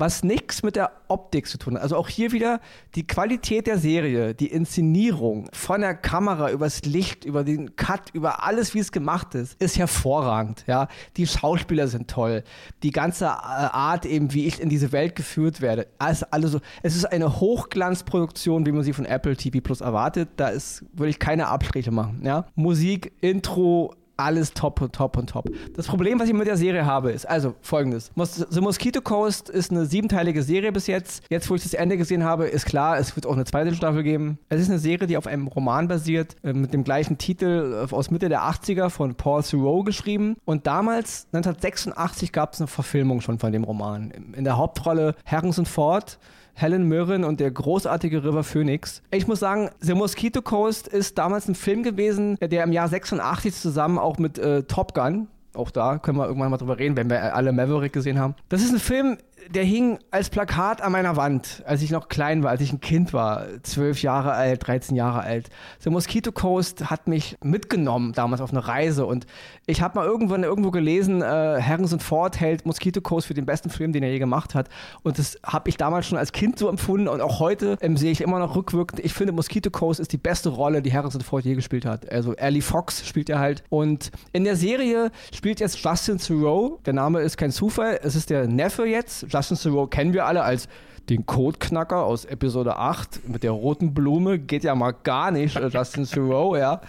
was 0.00 0.24
nichts 0.24 0.62
mit 0.62 0.76
der 0.76 0.92
Optik 1.08 1.46
zu 1.46 1.58
tun 1.58 1.74
hat. 1.74 1.82
Also 1.82 1.96
auch 1.96 2.08
hier 2.08 2.32
wieder 2.32 2.60
die 2.94 3.06
Qualität 3.06 3.66
der 3.66 3.78
Serie, 3.78 4.34
die 4.34 4.46
Inszenierung 4.46 5.48
von 5.52 5.80
der 5.80 5.94
Kamera 5.94 6.50
übers 6.50 6.82
Licht, 6.82 7.24
über 7.24 7.44
den 7.44 7.76
Cut, 7.76 8.10
über 8.12 8.44
alles, 8.44 8.74
wie 8.74 8.78
es 8.78 8.92
gemacht 8.92 9.34
ist, 9.34 9.60
ist 9.60 9.78
hervorragend. 9.78 10.64
Ja, 10.66 10.88
die 11.16 11.26
Schauspieler 11.26 11.88
sind 11.88 12.08
toll, 12.08 12.42
die 12.82 12.90
ganze 12.90 13.26
äh, 13.26 13.28
Art 13.28 14.06
eben, 14.06 14.32
wie 14.32 14.46
ich 14.46 14.60
in 14.60 14.68
diese 14.68 14.92
Welt 14.92 15.14
geführt 15.14 15.60
werde, 15.60 15.86
alles, 15.98 16.22
alles. 16.24 16.56
Es 16.82 16.96
ist 16.96 17.04
eine 17.04 17.40
Hochglanzproduktion, 17.40 18.66
wie 18.66 18.72
man 18.72 18.82
sie 18.82 18.92
von 18.92 19.04
Apple 19.04 19.36
TV 19.36 19.60
Plus 19.60 19.80
erwartet. 19.80 20.28
Da 20.36 20.48
ist 20.48 20.84
würde 20.92 21.10
ich 21.10 21.18
keine 21.18 21.48
Abstriche 21.48 21.90
machen. 21.90 22.22
Ja, 22.24 22.46
Musik, 22.54 23.12
Intro, 23.20 23.94
alles 24.20 24.52
top 24.52 24.80
und 24.80 24.92
top 24.94 25.16
und 25.16 25.30
top. 25.30 25.50
Das 25.74 25.86
Problem, 25.86 26.20
was 26.20 26.28
ich 26.28 26.34
mit 26.34 26.46
der 26.46 26.56
Serie 26.56 26.86
habe, 26.86 27.12
ist 27.12 27.28
also 27.28 27.54
folgendes. 27.60 28.10
The 28.50 28.60
Mosquito 28.60 29.00
Coast 29.00 29.48
ist 29.48 29.70
eine 29.70 29.86
siebenteilige 29.86 30.42
Serie 30.42 30.72
bis 30.72 30.86
jetzt. 30.86 31.24
Jetzt, 31.30 31.48
wo 31.50 31.54
ich 31.54 31.62
das 31.62 31.74
Ende 31.74 31.96
gesehen 31.96 32.24
habe, 32.24 32.46
ist 32.46 32.66
klar, 32.66 32.98
es 32.98 33.16
wird 33.16 33.26
auch 33.26 33.34
eine 33.34 33.44
zweite 33.44 33.74
Staffel 33.74 34.02
geben. 34.02 34.38
Es 34.48 34.60
ist 34.60 34.68
eine 34.68 34.78
Serie, 34.78 35.06
die 35.06 35.16
auf 35.16 35.26
einem 35.26 35.46
Roman 35.46 35.88
basiert, 35.88 36.36
äh, 36.42 36.52
mit 36.52 36.72
dem 36.72 36.84
gleichen 36.84 37.18
Titel 37.18 37.86
äh, 37.90 37.94
aus 37.94 38.10
Mitte 38.10 38.28
der 38.28 38.42
80er 38.42 38.90
von 38.90 39.14
Paul 39.14 39.42
Theroux 39.42 39.84
geschrieben. 39.84 40.36
Und 40.44 40.66
damals, 40.66 41.26
1986, 41.32 42.32
gab 42.32 42.54
es 42.54 42.60
eine 42.60 42.68
Verfilmung 42.68 43.20
schon 43.20 43.38
von 43.38 43.52
dem 43.52 43.64
Roman. 43.64 44.10
In 44.10 44.44
der 44.44 44.56
Hauptrolle 44.56 45.14
Harrison 45.24 45.66
Ford 45.66 46.18
Helen 46.54 46.88
Mirren 46.88 47.24
und 47.24 47.40
der 47.40 47.50
großartige 47.50 48.24
River 48.24 48.44
Phoenix. 48.44 49.02
Ich 49.10 49.26
muss 49.26 49.40
sagen, 49.40 49.70
The 49.80 49.94
Mosquito 49.94 50.42
Coast 50.42 50.88
ist 50.88 51.18
damals 51.18 51.48
ein 51.48 51.54
Film 51.54 51.82
gewesen, 51.82 52.36
der 52.40 52.64
im 52.64 52.72
Jahr 52.72 52.88
86 52.88 53.54
zusammen 53.54 53.98
auch 53.98 54.18
mit 54.18 54.38
äh, 54.38 54.62
Top 54.64 54.94
Gun, 54.94 55.28
auch 55.54 55.70
da 55.70 55.98
können 55.98 56.18
wir 56.18 56.26
irgendwann 56.26 56.50
mal 56.50 56.58
drüber 56.58 56.78
reden, 56.78 56.96
wenn 56.96 57.10
wir 57.10 57.34
alle 57.34 57.52
Maverick 57.52 57.92
gesehen 57.92 58.18
haben. 58.18 58.34
Das 58.48 58.62
ist 58.62 58.72
ein 58.72 58.78
Film, 58.78 59.18
der 59.48 59.64
hing 59.64 59.98
als 60.10 60.30
Plakat 60.30 60.82
an 60.82 60.92
meiner 60.92 61.16
Wand, 61.16 61.62
als 61.66 61.82
ich 61.82 61.90
noch 61.90 62.08
klein 62.08 62.42
war, 62.42 62.50
als 62.50 62.60
ich 62.60 62.72
ein 62.72 62.80
Kind 62.80 63.12
war, 63.12 63.46
zwölf 63.62 64.02
Jahre 64.02 64.32
alt, 64.32 64.66
13 64.66 64.96
Jahre 64.96 65.20
alt. 65.20 65.48
The 65.80 65.90
Mosquito 65.90 66.32
Coast 66.32 66.90
hat 66.90 67.08
mich 67.08 67.36
mitgenommen 67.42 68.12
damals 68.12 68.40
auf 68.40 68.50
eine 68.50 68.66
Reise 68.66 69.06
und 69.06 69.26
ich 69.66 69.82
habe 69.82 69.98
mal 69.98 70.06
irgendwann 70.06 70.42
irgendwo 70.42 70.70
gelesen, 70.70 71.22
äh, 71.22 71.24
Harrison 71.62 72.00
Ford 72.00 72.38
hält 72.38 72.66
Mosquito 72.66 73.00
Coast 73.00 73.26
für 73.26 73.34
den 73.34 73.46
besten 73.46 73.70
Film, 73.70 73.92
den 73.92 74.02
er 74.02 74.10
je 74.10 74.18
gemacht 74.18 74.54
hat 74.54 74.68
und 75.02 75.18
das 75.18 75.38
habe 75.44 75.68
ich 75.68 75.76
damals 75.76 76.06
schon 76.06 76.18
als 76.18 76.32
Kind 76.32 76.58
so 76.58 76.68
empfunden 76.68 77.08
und 77.08 77.20
auch 77.20 77.40
heute 77.40 77.76
ähm, 77.80 77.96
sehe 77.96 78.12
ich 78.12 78.20
immer 78.20 78.38
noch 78.38 78.56
rückwirkend. 78.56 79.00
Ich 79.04 79.14
finde 79.14 79.32
Mosquito 79.32 79.70
Coast 79.70 80.00
ist 80.00 80.12
die 80.12 80.18
beste 80.18 80.50
Rolle, 80.50 80.82
die 80.82 80.92
Harrison 80.92 81.20
Ford 81.20 81.44
je 81.44 81.54
gespielt 81.54 81.84
hat. 81.84 82.10
Also 82.10 82.34
Ellie 82.34 82.62
Fox 82.62 83.06
spielt 83.06 83.30
er 83.30 83.38
halt 83.38 83.62
und 83.68 84.10
in 84.32 84.44
der 84.44 84.56
Serie 84.56 85.10
spielt 85.32 85.60
jetzt 85.60 85.78
Justin 85.82 86.18
Theroux. 86.18 86.78
Der 86.84 86.92
Name 86.92 87.20
ist 87.20 87.36
kein 87.36 87.50
Zufall, 87.50 87.98
es 88.02 88.14
ist 88.14 88.30
der 88.30 88.46
Neffe 88.46 88.84
jetzt 88.84 89.29
Justin 89.30 89.56
Theroux 89.56 89.86
kennen 89.86 90.12
wir 90.12 90.26
alle 90.26 90.42
als 90.42 90.68
den 91.10 91.26
Codeknacker 91.26 92.04
aus 92.04 92.24
Episode 92.24 92.76
8 92.76 93.28
mit 93.28 93.42
der 93.42 93.50
roten 93.50 93.94
Blume. 93.94 94.38
Geht 94.38 94.64
ja 94.64 94.74
mal 94.74 94.92
gar 94.92 95.30
nicht, 95.30 95.56
äh, 95.56 95.66
Justin 95.66 96.04
Theroux, 96.04 96.56
ja. 96.56 96.80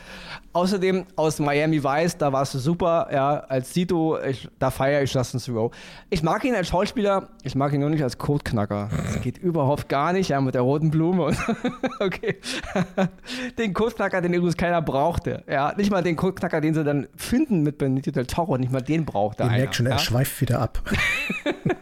Außerdem 0.54 1.06
aus 1.16 1.40
Miami 1.40 1.84
Vice, 1.84 2.18
da 2.18 2.32
warst 2.32 2.54
du 2.54 2.60
super, 2.60 3.08
ja, 3.12 3.40
als 3.40 3.74
Sito, 3.74 4.20
ich, 4.22 4.48
da 4.60 4.70
feiere 4.70 5.02
ich 5.02 5.14
Justin 5.14 5.40
Theroux. 5.40 5.72
Ich 6.10 6.24
mag 6.24 6.44
ihn 6.44 6.54
als 6.54 6.68
Schauspieler, 6.68 7.30
ich 7.44 7.56
mag 7.56 7.74
ihn 7.74 7.80
nur 7.80 7.90
nicht 7.90 8.04
als 8.04 8.18
Codeknacker. 8.18 8.90
Das 8.92 9.22
geht 9.22 9.38
überhaupt 9.38 9.90
gar 9.90 10.14
nicht, 10.14 10.30
ja, 10.30 10.40
mit 10.42 10.54
der 10.54 10.62
roten 10.62 10.92
Blume. 10.92 11.36
okay. 12.00 12.38
den 13.58 13.74
Codeknacker, 13.74 14.22
den 14.22 14.34
übrigens 14.34 14.58
keiner 14.58 14.82
brauchte, 14.82 15.44
ja. 15.50 15.74
Nicht 15.76 15.90
mal 15.90 16.04
den 16.04 16.16
Codeknacker, 16.16 16.62
den 16.62 16.74
sie 16.74 16.84
dann 16.84 17.08
finden 17.16 17.64
mit 17.64 17.78
Benito 17.78 18.12
del 18.12 18.28
Toro, 18.28 18.58
nicht 18.58 18.72
mal 18.72 18.82
den 18.82 19.06
brauchte 19.06 19.44
Ihr 19.44 19.50
merkt 19.50 19.76
schon, 19.76 19.88
er 19.88 20.00
schweift 20.00 20.42
wieder 20.42 20.60
ab. 20.60 20.84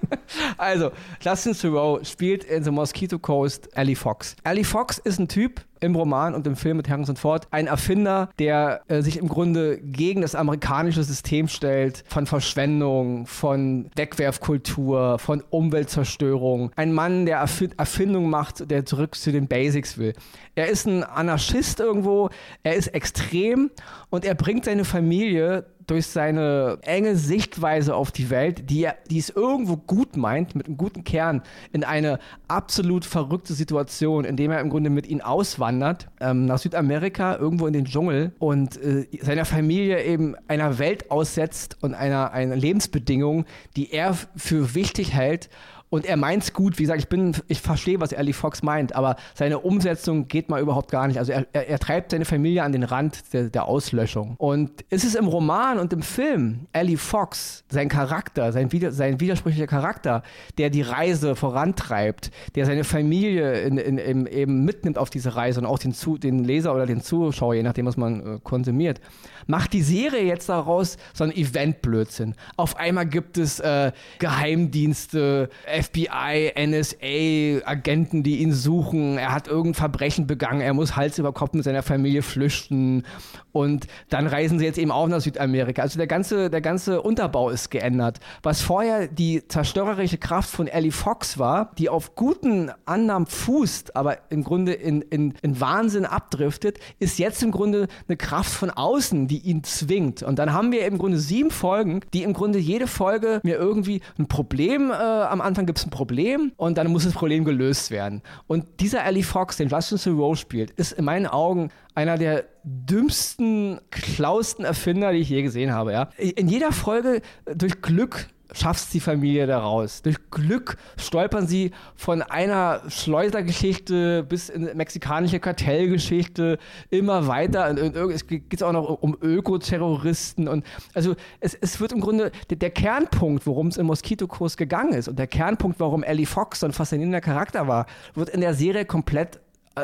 also, 0.58 0.92
Justin 1.22 1.54
Theroux 1.54 2.04
spielt 2.04 2.44
in 2.44 2.64
The 2.64 2.72
Mosquito 2.72 3.20
Coast 3.20 3.70
Ellie 3.74 3.96
Fox. 3.96 4.36
Ellie 4.44 4.64
Fox 4.64 4.98
ist 4.98 5.20
ein 5.20 5.28
Typ, 5.28 5.62
im 5.80 5.96
Roman 5.96 6.36
und 6.36 6.46
im 6.48 6.56
Film 6.56 6.78
mit 6.78 6.90
Harrison 6.90 7.16
Ford 7.16 7.48
ein 7.52 7.68
Erfinder, 7.68 8.30
der 8.40 8.82
äh, 8.88 9.02
sich 9.02 9.18
im 9.18 9.28
Grunde 9.28 9.80
gegen 9.80 10.22
das 10.22 10.36
amerikanische 10.36 11.04
System 11.04 11.48
stellt, 11.48 12.04
von 12.08 12.26
Verschwendung, 12.26 13.26
von 13.26 13.90
Wegwerfkultur, 13.96 15.20
von 15.20 15.44
Umweltzerstörung. 15.50 16.72
Ein 16.76 16.94
Mann, 16.94 17.26
der 17.26 17.38
Erf 17.38 17.60
Erfindung 17.78 18.30
macht, 18.30 18.72
der 18.72 18.86
zurück 18.86 19.16
zu 19.16 19.32
den 19.32 19.48
Basics 19.48 19.98
will. 19.98 20.14
Er 20.56 20.68
ist 20.68 20.86
ein 20.86 21.04
Anarchist 21.04 21.80
irgendwo, 21.80 22.30
er 22.64 22.76
ist 22.76 22.88
extrem 22.88 23.72
und 24.10 24.26
er 24.26 24.36
bringt 24.36 24.66
seine 24.66 24.86
Familie 24.86 25.66
durch 25.90 26.08
seine 26.08 26.78
enge 26.82 27.16
Sichtweise 27.16 27.96
auf 27.96 28.12
die 28.12 28.30
Welt, 28.30 28.70
die, 28.70 28.88
die 29.10 29.18
es 29.18 29.30
irgendwo 29.30 29.76
gut 29.76 30.18
meint, 30.18 30.56
mit 30.56 30.68
einem 30.68 30.78
guten 30.78 31.04
Kern, 31.04 31.42
in 31.72 31.84
eine 31.84 32.20
absolut 32.48 33.06
verrückte 33.06 33.54
Situation, 33.54 34.24
indem 34.24 34.52
er 34.52 34.62
im 34.62 34.70
Grunde 34.70 34.90
mit 34.90 35.08
ihnen 35.08 35.22
auswandert, 35.70 36.08
ähm, 36.20 36.46
nach 36.46 36.58
Südamerika, 36.58 37.36
irgendwo 37.36 37.68
in 37.68 37.74
den 37.74 37.86
Dschungel 37.86 38.32
und 38.40 38.82
äh, 38.82 39.08
seiner 39.22 39.46
Familie 39.46 40.04
eben 40.04 40.36
einer 40.48 40.80
Welt 40.80 41.12
aussetzt 41.12 41.78
und 41.82 41.94
einer, 41.94 42.32
einer 42.32 42.56
Lebensbedingung, 42.56 43.46
die 43.76 43.92
er 43.92 44.16
für 44.36 44.74
wichtig 44.74 45.14
hält 45.14 45.50
und 45.90 46.06
er 46.06 46.18
meint's 46.18 46.54
gut. 46.54 46.78
Wie 46.78 46.84
gesagt, 46.84 47.00
ich 47.00 47.08
bin, 47.08 47.36
ich 47.48 47.62
verstehe, 47.62 48.00
was 48.00 48.12
Ellie 48.12 48.34
Fox 48.34 48.64
meint, 48.64 48.96
aber 48.96 49.16
seine 49.34 49.60
Umsetzung 49.60 50.28
geht 50.28 50.50
mal 50.50 50.62
überhaupt 50.62 50.92
gar 50.92 51.08
nicht. 51.08 51.18
Also 51.18 51.32
er, 51.32 51.48
er, 51.52 51.68
er 51.68 51.80
treibt 51.80 52.12
seine 52.12 52.26
Familie 52.26 52.64
an 52.64 52.72
den 52.72 52.84
Rand 52.84 53.34
der, 53.34 53.50
der, 53.50 53.66
Auslöschung. 53.66 54.36
Und 54.38 54.82
ist 54.90 55.04
es 55.04 55.16
im 55.16 55.28
Roman 55.28 55.80
und 55.80 55.92
im 55.94 56.02
Film 56.02 56.68
Ellie 56.74 56.98
Fox, 56.98 57.64
sein 57.70 57.90
Charakter, 57.90 58.52
sein, 58.52 58.70
sein 58.92 59.20
widersprüchlicher 59.20 59.68
Charakter, 59.68 60.24
der 60.58 60.70
die 60.70 60.82
Reise 60.82 61.36
vorantreibt, 61.36 62.32
der 62.56 62.66
seine 62.66 62.84
Familie 62.84 63.62
in, 63.62 63.78
in, 63.78 63.98
in, 63.98 64.26
eben 64.28 64.64
mitnimmt 64.66 64.98
auf 64.98 65.10
diese 65.10 65.36
Reise 65.36 65.60
und 65.60 65.66
auch 65.66 65.80
den, 65.80 65.94
Zu, 65.94 66.18
den 66.18 66.44
Leser 66.44 66.74
oder 66.74 66.86
den 66.86 67.02
Zuschauer, 67.02 67.56
je 67.56 67.64
nachdem, 67.64 67.86
was 67.86 67.98
man 67.98 68.36
äh, 68.36 68.40
konsumiert, 68.44 69.02
macht 69.50 69.74
die 69.74 69.82
Serie 69.82 70.24
jetzt 70.24 70.48
daraus 70.48 70.98
so 71.14 71.24
ein 71.24 71.32
Event-Blödsinn. 71.36 72.36
Auf 72.56 72.78
einmal 72.78 73.08
gibt 73.08 73.38
es 73.38 73.60
äh, 73.60 73.92
Geheimdienste, 74.20 75.50
FBI, 75.66 76.54
NSA, 76.56 77.68
Agenten, 77.68 78.22
die 78.22 78.38
ihn 78.38 78.54
suchen. 78.54 79.18
Er 79.18 79.34
hat 79.34 79.48
irgendein 79.48 79.74
Verbrechen 79.74 80.28
begangen. 80.28 80.62
Er 80.62 80.74
muss 80.74 80.96
Hals 80.96 81.18
über 81.18 81.34
Kopf 81.34 81.54
mit 81.54 81.64
seiner 81.64 81.82
Familie 81.82 82.22
flüchten. 82.22 83.04
Und 83.52 83.88
dann 84.10 84.28
reisen 84.28 84.60
sie 84.60 84.66
jetzt 84.66 84.78
eben 84.78 84.92
auch 84.92 85.08
nach 85.08 85.22
Südamerika. 85.22 85.82
Also 85.82 85.98
der 85.98 86.08
ganze, 86.08 86.52
der 86.52 86.62
ganze 86.62 87.02
Unterbau 87.02 87.50
ist 87.50 87.72
geändert. 87.72 88.20
Was 88.44 88.62
vorher 88.62 89.08
die 89.08 89.48
zerstörerische 89.48 90.20
Kraft 90.20 90.52
von 90.52 90.68
Ellie 90.68 90.92
Fox 90.92 91.40
war, 91.40 91.72
die 91.80 91.90
auf 91.90 92.14
guten 92.14 92.72
Annahmen 92.86 93.26
fußt, 93.26 93.96
aber 93.96 94.20
im 94.30 94.44
Grunde 94.44 94.74
in, 94.74 95.02
in, 95.02 95.34
in 95.42 95.60
Wahnsinn 95.60 96.06
abdriftet, 96.06 96.78
ist 97.00 97.18
jetzt 97.18 97.42
im 97.42 97.50
Grunde 97.50 97.88
eine 98.08 98.16
Kraft 98.16 98.52
von 98.52 98.70
außen, 98.70 99.28
die 99.28 99.39
ihn 99.40 99.64
zwingt. 99.64 100.24
Und 100.24 100.40
dann 100.40 100.54
haben 100.54 100.72
wir 100.72 100.86
im 100.86 100.98
Grunde 100.98 101.18
sieben 101.18 101.52
Folgen, 101.52 102.02
die 102.14 102.24
im 102.24 102.34
Grunde 102.34 102.60
jede 102.60 102.88
Folge 102.88 103.40
mir 103.44 103.58
irgendwie 103.58 104.02
ein 104.18 104.28
Problem 104.28 104.92
äh, 104.92 104.94
am 104.94 105.42
Anfang 105.42 105.66
gibt 105.66 105.80
es 105.80 105.86
ein 105.86 105.90
Problem 105.90 106.52
und 106.58 106.78
dann 106.78 106.88
muss 106.88 107.04
das 107.04 107.14
Problem 107.14 107.46
gelöst 107.46 107.92
werden. 107.92 108.22
Und 108.48 108.66
dieser 108.80 109.06
Ellie 109.06 109.24
Fox, 109.24 109.58
den 109.58 109.70
Justin 109.70 109.98
Theroux 109.98 110.36
spielt, 110.36 110.72
ist 110.72 110.94
in 110.94 111.06
meinen 111.06 111.28
Augen 111.28 111.70
einer 111.96 112.18
der 112.18 112.46
dümmsten, 112.64 113.80
klausten 113.92 114.64
Erfinder, 114.64 115.12
die 115.12 115.20
ich 115.20 115.30
je 115.30 115.42
gesehen 115.42 115.74
habe. 115.74 115.92
Ja? 115.92 116.10
In 116.18 116.48
jeder 116.48 116.72
Folge 116.72 117.22
durch 117.46 117.82
Glück 117.82 118.28
schafft 118.54 118.94
die 118.94 119.00
Familie 119.00 119.48
da 119.48 119.60
raus. 119.60 120.02
Durch 120.02 120.18
Glück 120.32 120.78
stolpern 120.98 121.48
sie 121.48 121.72
von 121.96 122.22
einer 122.22 122.82
Schleusergeschichte 122.88 124.24
bis 124.24 124.50
in 124.50 124.76
mexikanische 124.76 125.40
Kartellgeschichte 125.40 126.58
immer 126.90 127.28
weiter. 127.28 127.70
Und, 127.70 127.96
es 128.12 128.26
geht 128.28 128.64
auch 128.64 128.72
noch 128.72 129.02
um 129.02 129.18
Ökoterroristen. 129.22 130.48
Und 130.48 130.66
also 130.94 131.16
es, 131.40 131.56
es 131.56 131.80
wird 131.80 131.92
im 131.92 132.02
Grunde 132.02 132.32
der, 132.50 132.58
der 132.58 132.72
Kernpunkt, 132.72 133.46
worum 133.46 133.68
es 133.68 133.78
im 133.78 133.86
Moskitokurs 133.86 134.58
gegangen 134.58 134.94
ist 134.94 135.08
und 135.08 135.20
der 135.20 135.28
Kernpunkt, 135.28 135.80
warum 135.80 136.04
Ellie 136.04 136.26
Fox 136.26 136.62
so 136.62 136.66
ein 136.66 136.74
faszinierender 136.74 137.22
Charakter 137.22 137.68
war, 137.68 137.86
wird 138.16 138.30
in 138.30 138.42
der 138.42 138.54
Serie 138.54 138.86
komplett 138.86 139.40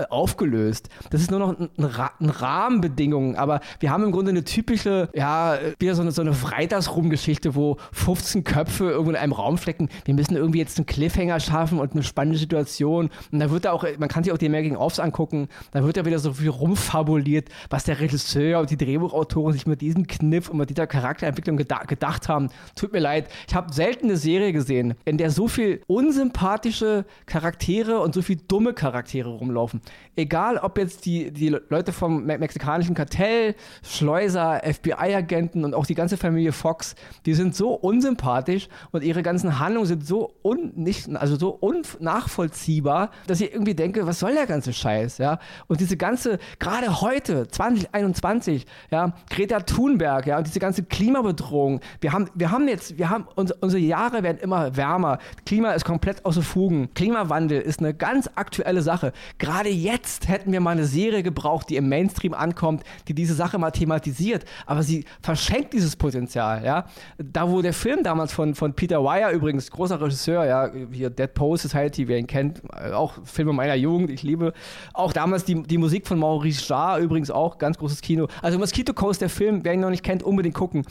aufgelöst. 0.09 0.89
Das 1.09 1.21
ist 1.21 1.31
nur 1.31 1.39
noch 1.39 1.59
ein, 1.59 1.69
ein 1.77 2.29
Rahmenbedingungen, 2.29 3.35
aber 3.35 3.61
wir 3.79 3.91
haben 3.91 4.03
im 4.03 4.11
Grunde 4.11 4.31
eine 4.31 4.43
typische, 4.43 5.09
ja, 5.13 5.57
wieder 5.79 5.95
so 5.95 6.01
eine, 6.01 6.11
so 6.11 6.21
eine 6.21 6.33
Freitagsrum-Geschichte, 6.33 7.55
wo 7.55 7.77
15 7.93 8.43
Köpfe 8.43 8.91
irgendwo 8.91 9.11
in 9.11 9.17
einem 9.17 9.33
Raum 9.33 9.57
flecken. 9.57 9.89
Wir 10.05 10.13
müssen 10.13 10.35
irgendwie 10.35 10.59
jetzt 10.59 10.77
einen 10.77 10.85
Cliffhanger 10.85 11.39
schaffen 11.39 11.79
und 11.79 11.93
eine 11.93 12.03
spannende 12.03 12.39
Situation. 12.39 13.09
Und 13.31 13.39
da 13.39 13.49
wird 13.51 13.65
da 13.65 13.71
auch, 13.71 13.85
man 13.97 14.09
kann 14.09 14.23
sich 14.23 14.33
auch 14.33 14.37
die 14.37 14.49
Making-ofs 14.49 14.99
angucken, 14.99 15.47
da 15.71 15.83
wird 15.83 15.97
ja 15.97 16.05
wieder 16.05 16.19
so 16.19 16.33
viel 16.33 16.49
rumfabuliert, 16.49 17.49
was 17.69 17.83
der 17.83 17.99
Regisseur 17.99 18.59
und 18.59 18.69
die 18.69 18.77
Drehbuchautoren 18.77 19.53
sich 19.53 19.65
mit 19.65 19.81
diesem 19.81 20.07
Kniff 20.07 20.49
und 20.49 20.57
mit 20.57 20.69
dieser 20.69 20.87
Charakterentwicklung 20.87 21.57
geda 21.57 21.83
gedacht 21.87 22.29
haben. 22.29 22.49
Tut 22.75 22.93
mir 22.93 22.99
leid, 22.99 23.29
ich 23.47 23.55
habe 23.55 23.73
selten 23.73 24.05
eine 24.05 24.17
Serie 24.17 24.53
gesehen, 24.53 24.95
in 25.05 25.17
der 25.17 25.31
so 25.31 25.47
viel 25.47 25.81
unsympathische 25.87 27.05
Charaktere 27.25 27.99
und 27.99 28.13
so 28.13 28.21
viel 28.21 28.37
dumme 28.47 28.73
Charaktere 28.73 29.29
rumlaufen. 29.29 29.81
Egal, 30.17 30.57
ob 30.57 30.77
jetzt 30.77 31.05
die, 31.05 31.31
die 31.31 31.49
Leute 31.49 31.91
vom 31.91 32.25
me 32.25 32.37
mexikanischen 32.37 32.95
Kartell, 32.95 33.55
Schleuser, 33.83 34.61
FBI-Agenten 34.63 35.65
und 35.65 35.73
auch 35.73 35.85
die 35.85 35.95
ganze 35.95 36.15
Familie 36.15 36.53
Fox, 36.53 36.95
die 37.25 37.33
sind 37.33 37.53
so 37.53 37.73
unsympathisch 37.73 38.69
und 38.91 39.03
ihre 39.03 39.23
ganzen 39.23 39.59
Handlungen 39.59 39.87
sind 39.87 40.05
so 40.05 40.35
un 40.41 40.71
nicht, 40.75 41.09
also 41.15 41.35
so 41.35 41.49
unnachvollziehbar, 41.49 43.11
dass 43.27 43.41
ich 43.41 43.51
irgendwie 43.51 43.75
denke, 43.75 44.07
was 44.07 44.19
soll 44.19 44.33
der 44.33 44.47
ganze 44.47 44.71
Scheiß, 44.71 45.17
ja? 45.17 45.39
Und 45.67 45.81
diese 45.81 45.97
ganze, 45.97 46.39
gerade 46.59 47.01
heute, 47.01 47.47
2021, 47.47 48.65
ja, 48.91 49.13
Greta 49.29 49.59
Thunberg, 49.59 50.27
ja, 50.27 50.37
und 50.37 50.47
diese 50.47 50.59
ganze 50.59 50.83
Klimabedrohung, 50.83 51.81
wir 51.99 52.13
haben, 52.13 52.29
wir 52.35 52.51
haben 52.51 52.67
jetzt, 52.69 52.97
wir 52.97 53.09
haben, 53.09 53.27
unsere, 53.35 53.59
unsere 53.59 53.81
Jahre 53.81 54.23
werden 54.23 54.37
immer 54.37 54.77
wärmer, 54.77 55.19
Klima 55.45 55.71
ist 55.73 55.83
komplett 55.83 56.23
außer 56.23 56.41
Fugen, 56.41 56.93
Klimawandel 56.93 57.61
ist 57.61 57.79
eine 57.79 57.93
ganz 57.93 58.29
aktuelle 58.35 58.81
Sache. 58.81 59.11
Gerade 59.39 59.64
jetzt 59.73 60.27
hätten 60.27 60.51
wir 60.51 60.59
mal 60.59 60.71
eine 60.71 60.85
Serie 60.85 61.23
gebraucht, 61.23 61.69
die 61.69 61.75
im 61.75 61.89
Mainstream 61.89 62.33
ankommt, 62.33 62.83
die 63.07 63.13
diese 63.13 63.33
Sache 63.33 63.57
mal 63.57 63.71
thematisiert, 63.71 64.45
aber 64.65 64.83
sie 64.83 65.05
verschenkt 65.21 65.73
dieses 65.73 65.95
Potenzial, 65.95 66.63
ja. 66.63 66.85
Da, 67.17 67.49
wo 67.49 67.61
der 67.61 67.73
Film 67.73 68.03
damals 68.03 68.33
von, 68.33 68.55
von 68.55 68.73
Peter 68.73 69.03
Weir 69.03 69.31
übrigens, 69.31 69.71
großer 69.71 69.99
Regisseur, 70.01 70.45
ja, 70.45 70.71
hier 70.91 71.09
Dead 71.09 71.33
Post 71.33 71.63
Society, 71.63 72.07
wer 72.07 72.17
ihn 72.17 72.27
kennt, 72.27 72.61
auch 72.93 73.13
Filme 73.23 73.53
meiner 73.53 73.75
Jugend, 73.75 74.09
ich 74.09 74.23
liebe, 74.23 74.53
auch 74.93 75.13
damals 75.13 75.45
die, 75.45 75.63
die 75.63 75.77
Musik 75.77 76.07
von 76.07 76.19
Maurice 76.19 76.65
Jarre 76.67 77.01
übrigens 77.01 77.31
auch, 77.31 77.57
ganz 77.57 77.77
großes 77.77 78.01
Kino. 78.01 78.27
Also 78.41 78.59
Mosquito 78.59 78.93
Coast, 78.93 79.21
der 79.21 79.29
Film, 79.29 79.61
wer 79.63 79.73
ihn 79.73 79.79
noch 79.79 79.89
nicht 79.89 80.03
kennt, 80.03 80.23
unbedingt 80.23 80.55
gucken 80.55 80.85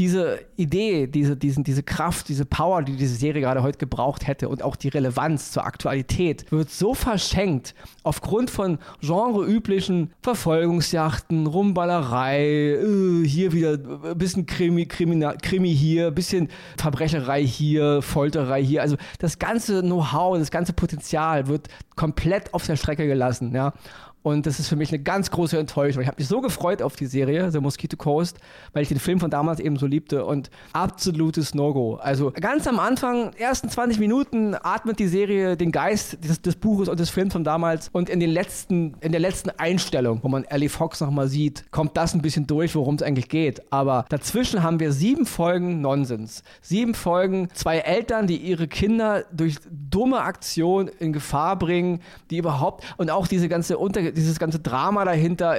diese 0.00 0.40
Idee, 0.56 1.06
diese, 1.06 1.36
diesen, 1.36 1.62
diese 1.62 1.82
Kraft, 1.82 2.30
diese 2.30 2.46
Power, 2.46 2.82
die 2.82 2.96
diese 2.96 3.14
Serie 3.14 3.42
gerade 3.42 3.62
heute 3.62 3.76
gebraucht 3.76 4.26
hätte 4.26 4.48
und 4.48 4.62
auch 4.62 4.74
die 4.74 4.88
Relevanz 4.88 5.52
zur 5.52 5.66
Aktualität, 5.66 6.50
wird 6.50 6.70
so 6.70 6.94
verschenkt 6.94 7.74
aufgrund 8.02 8.48
von 8.48 8.78
genreüblichen 9.02 10.14
Verfolgungsjachten, 10.22 11.46
Rumballerei, 11.46 12.40
äh, 12.40 13.26
hier 13.26 13.52
wieder 13.52 13.72
ein 13.72 14.16
bisschen 14.16 14.46
Krimi, 14.46 14.86
Krimi, 14.86 15.22
Krimi 15.42 15.76
hier, 15.76 16.06
ein 16.06 16.14
bisschen 16.14 16.48
Verbrecherei 16.78 17.44
hier, 17.44 18.00
Folterei 18.00 18.64
hier. 18.64 18.80
Also 18.80 18.96
das 19.18 19.38
ganze 19.38 19.82
Know-how, 19.82 20.38
das 20.38 20.50
ganze 20.50 20.72
Potenzial 20.72 21.46
wird 21.46 21.68
komplett 21.94 22.54
auf 22.54 22.64
der 22.64 22.76
Strecke 22.76 23.06
gelassen. 23.06 23.54
Ja? 23.54 23.74
Und 24.22 24.44
das 24.44 24.60
ist 24.60 24.68
für 24.68 24.76
mich 24.76 24.92
eine 24.92 25.02
ganz 25.02 25.30
große 25.30 25.58
Enttäuschung. 25.58 26.02
Ich 26.02 26.08
habe 26.08 26.18
mich 26.18 26.28
so 26.28 26.42
gefreut 26.42 26.82
auf 26.82 26.94
die 26.94 27.06
Serie, 27.06 27.50
The 27.50 27.60
Mosquito 27.60 27.96
Coast, 27.96 28.38
weil 28.74 28.82
ich 28.82 28.88
den 28.88 28.98
Film 28.98 29.18
von 29.18 29.30
damals 29.30 29.60
eben 29.60 29.76
so 29.76 29.86
liebte 29.86 30.26
und 30.26 30.50
absolutes 30.74 31.54
No-Go. 31.54 31.94
Also 31.94 32.30
ganz 32.32 32.66
am 32.66 32.78
Anfang, 32.78 33.32
ersten 33.38 33.70
20 33.70 33.98
Minuten 33.98 34.54
atmet 34.54 34.98
die 34.98 35.06
Serie 35.06 35.56
den 35.56 35.72
Geist 35.72 36.22
des, 36.22 36.42
des, 36.42 36.56
Buches 36.56 36.90
und 36.90 37.00
des 37.00 37.08
Films 37.08 37.32
von 37.32 37.44
damals 37.44 37.88
und 37.92 38.10
in 38.10 38.20
den 38.20 38.30
letzten, 38.30 38.94
in 39.00 39.12
der 39.12 39.20
letzten 39.20 39.50
Einstellung, 39.50 40.20
wo 40.22 40.28
man 40.28 40.44
Ellie 40.44 40.68
Fox 40.68 41.00
nochmal 41.00 41.28
sieht, 41.28 41.70
kommt 41.70 41.96
das 41.96 42.14
ein 42.14 42.20
bisschen 42.20 42.46
durch, 42.46 42.74
worum 42.74 42.96
es 42.96 43.02
eigentlich 43.02 43.30
geht. 43.30 43.72
Aber 43.72 44.04
dazwischen 44.10 44.62
haben 44.62 44.80
wir 44.80 44.92
sieben 44.92 45.24
Folgen 45.24 45.80
Nonsens. 45.80 46.42
Sieben 46.60 46.92
Folgen, 46.92 47.48
zwei 47.54 47.78
Eltern, 47.78 48.26
die 48.26 48.36
ihre 48.36 48.68
Kinder 48.68 49.24
durch 49.32 49.56
dumme 49.70 50.20
Aktionen 50.20 50.88
in 50.88 51.14
Gefahr 51.14 51.58
bringen, 51.58 52.00
die 52.30 52.36
überhaupt 52.36 52.84
und 52.98 53.10
auch 53.10 53.26
diese 53.26 53.48
ganze 53.48 53.78
Unter 53.78 54.09
dieses 54.12 54.38
ganze 54.38 54.58
Drama 54.58 55.04
dahinter 55.04 55.56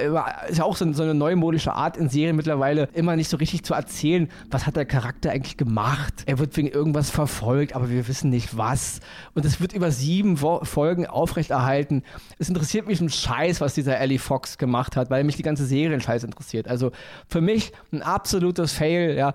ist 0.48 0.58
ja 0.58 0.64
auch 0.64 0.76
so, 0.76 0.90
so, 0.92 1.02
eine 1.02 1.14
neumodische 1.14 1.72
Art 1.72 1.96
in 1.96 2.08
Serien 2.08 2.36
mittlerweile, 2.36 2.88
immer 2.92 3.16
nicht 3.16 3.28
so 3.28 3.36
richtig 3.36 3.64
zu 3.64 3.74
erzählen, 3.74 4.28
was 4.50 4.66
hat 4.66 4.76
der 4.76 4.84
Charakter 4.84 5.30
eigentlich 5.30 5.56
gemacht. 5.56 6.24
Er 6.26 6.38
wird 6.38 6.56
wegen 6.56 6.68
irgendwas 6.68 7.10
verfolgt, 7.10 7.74
aber 7.74 7.90
wir 7.90 8.08
wissen 8.08 8.30
nicht 8.30 8.56
was. 8.56 9.00
Und 9.34 9.44
es 9.44 9.60
wird 9.60 9.72
über 9.72 9.90
sieben 9.90 10.40
Wo 10.40 10.64
Folgen 10.64 11.06
aufrechterhalten. 11.06 12.02
Es 12.38 12.48
interessiert 12.48 12.86
mich 12.86 13.00
ein 13.00 13.10
Scheiß, 13.10 13.60
was 13.60 13.74
dieser 13.74 13.98
Ellie 13.98 14.18
Fox 14.18 14.58
gemacht 14.58 14.96
hat, 14.96 15.10
weil 15.10 15.24
mich 15.24 15.36
die 15.36 15.42
ganze 15.42 15.66
Serie 15.66 15.94
ein 15.94 16.00
Scheiß 16.00 16.24
interessiert. 16.24 16.68
Also 16.68 16.92
für 17.28 17.40
mich 17.40 17.72
ein 17.92 18.02
absolutes 18.02 18.72
Fail, 18.72 19.16
ja 19.16 19.34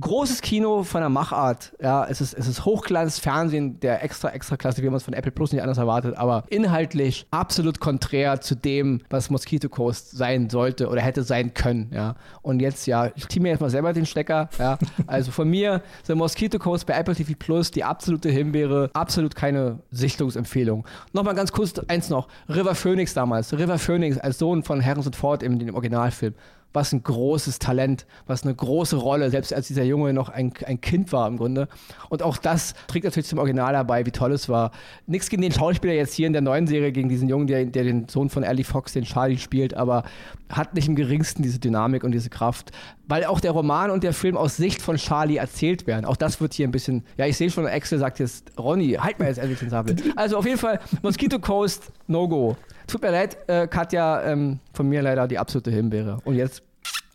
großes 0.00 0.40
Kino 0.40 0.82
von 0.82 1.00
der 1.00 1.10
Machart. 1.10 1.72
Ja, 1.80 2.06
es 2.06 2.20
ist, 2.20 2.34
es 2.34 2.46
ist 2.46 2.64
Hochglanz-Fernsehen 2.64 3.80
der 3.80 4.02
extra, 4.02 4.30
extra 4.30 4.56
Klasse, 4.56 4.82
wie 4.82 4.86
man 4.86 4.96
es 4.96 5.02
von 5.02 5.14
Apple 5.14 5.30
Plus 5.32 5.52
nicht 5.52 5.62
anders 5.62 5.78
erwartet, 5.78 6.16
aber 6.16 6.44
inhaltlich 6.48 7.26
absolut 7.30 7.80
konträr 7.80 8.40
zu 8.40 8.54
dem, 8.54 9.02
was 9.10 9.30
Mosquito 9.30 9.68
Coast 9.68 10.10
sein 10.10 10.50
sollte 10.50 10.88
oder 10.88 11.00
hätte 11.00 11.22
sein 11.22 11.54
können. 11.54 11.90
Ja, 11.92 12.16
und 12.42 12.60
jetzt, 12.60 12.86
ja, 12.86 13.10
ich 13.14 13.28
ziehe 13.28 13.42
mir 13.42 13.50
jetzt 13.50 13.60
mal 13.60 13.70
selber 13.70 13.92
den 13.92 14.06
Stecker. 14.06 14.48
Ja, 14.58 14.78
also 15.06 15.30
von 15.30 15.48
mir, 15.48 15.82
The 16.06 16.14
Mosquito 16.14 16.58
Coast 16.58 16.86
bei 16.86 16.94
Apple 16.94 17.14
TV 17.14 17.32
Plus, 17.38 17.70
die 17.70 17.84
absolute 17.84 18.30
Himbeere, 18.30 18.90
absolut 18.94 19.34
keine 19.34 19.80
Sichtungsempfehlung. 19.90 20.86
Nochmal 21.12 21.34
ganz 21.34 21.52
kurz 21.52 21.78
eins 21.88 22.10
noch: 22.10 22.28
River 22.48 22.74
Phoenix 22.74 23.14
damals. 23.14 23.52
River 23.52 23.78
Phoenix 23.78 24.18
als 24.18 24.38
Sohn 24.38 24.62
von 24.62 24.84
Harrison 24.84 25.12
Ford 25.12 25.42
in 25.42 25.58
dem 25.58 25.74
Originalfilm 25.74 26.34
was 26.74 26.92
ein 26.92 27.02
großes 27.02 27.60
Talent, 27.60 28.04
was 28.26 28.42
eine 28.42 28.54
große 28.54 28.96
Rolle, 28.96 29.30
selbst 29.30 29.54
als 29.54 29.68
dieser 29.68 29.84
Junge 29.84 30.12
noch 30.12 30.28
ein, 30.28 30.52
ein 30.66 30.80
Kind 30.80 31.12
war 31.12 31.26
im 31.28 31.38
Grunde. 31.38 31.68
Und 32.10 32.22
auch 32.22 32.36
das 32.36 32.74
trägt 32.88 33.04
natürlich 33.04 33.28
zum 33.28 33.38
Original 33.38 33.72
dabei, 33.72 34.04
wie 34.04 34.10
toll 34.10 34.32
es 34.32 34.48
war. 34.48 34.72
Nichts 35.06 35.30
gegen 35.30 35.42
den 35.42 35.52
Schauspieler 35.52 35.94
jetzt 35.94 36.12
hier 36.14 36.26
in 36.26 36.32
der 36.32 36.42
neuen 36.42 36.66
Serie, 36.66 36.92
gegen 36.92 37.08
diesen 37.08 37.28
Jungen, 37.28 37.46
der, 37.46 37.64
der 37.64 37.84
den 37.84 38.08
Sohn 38.08 38.28
von 38.28 38.42
Ellie 38.42 38.64
Fox, 38.64 38.92
den 38.92 39.04
Charlie 39.04 39.38
spielt, 39.38 39.74
aber 39.74 40.02
hat 40.48 40.74
nicht 40.74 40.88
im 40.88 40.96
geringsten 40.96 41.42
diese 41.42 41.58
Dynamik 41.58 42.04
und 42.04 42.12
diese 42.12 42.28
Kraft, 42.28 42.72
weil 43.06 43.24
auch 43.24 43.40
der 43.40 43.52
Roman 43.52 43.90
und 43.90 44.02
der 44.02 44.12
Film 44.12 44.36
aus 44.36 44.56
Sicht 44.56 44.82
von 44.82 44.96
Charlie 44.96 45.36
erzählt 45.36 45.86
werden. 45.86 46.04
Auch 46.04 46.16
das 46.16 46.40
wird 46.40 46.54
hier 46.54 46.66
ein 46.66 46.70
bisschen, 46.70 47.04
ja, 47.16 47.26
ich 47.26 47.36
sehe 47.36 47.50
schon, 47.50 47.66
Axel 47.66 47.98
sagt 47.98 48.18
jetzt, 48.18 48.50
Ronny, 48.58 48.92
halt 48.92 49.18
mal 49.18 49.28
jetzt 49.28 49.38
endlich 49.38 49.60
den 49.60 49.70
Sabel. 49.70 49.96
Also 50.16 50.36
auf 50.36 50.46
jeden 50.46 50.58
Fall, 50.58 50.80
Mosquito 51.02 51.38
Coast, 51.38 51.92
No-Go. 52.06 52.56
Tut 52.86 53.02
mir 53.02 53.10
leid, 53.10 53.38
äh, 53.46 53.66
Katja, 53.66 54.22
ähm, 54.22 54.60
von 54.72 54.88
mir 54.88 55.02
leider 55.02 55.26
die 55.26 55.38
absolute 55.38 55.70
Himbeere. 55.70 56.18
Und 56.24 56.34
jetzt 56.34 56.62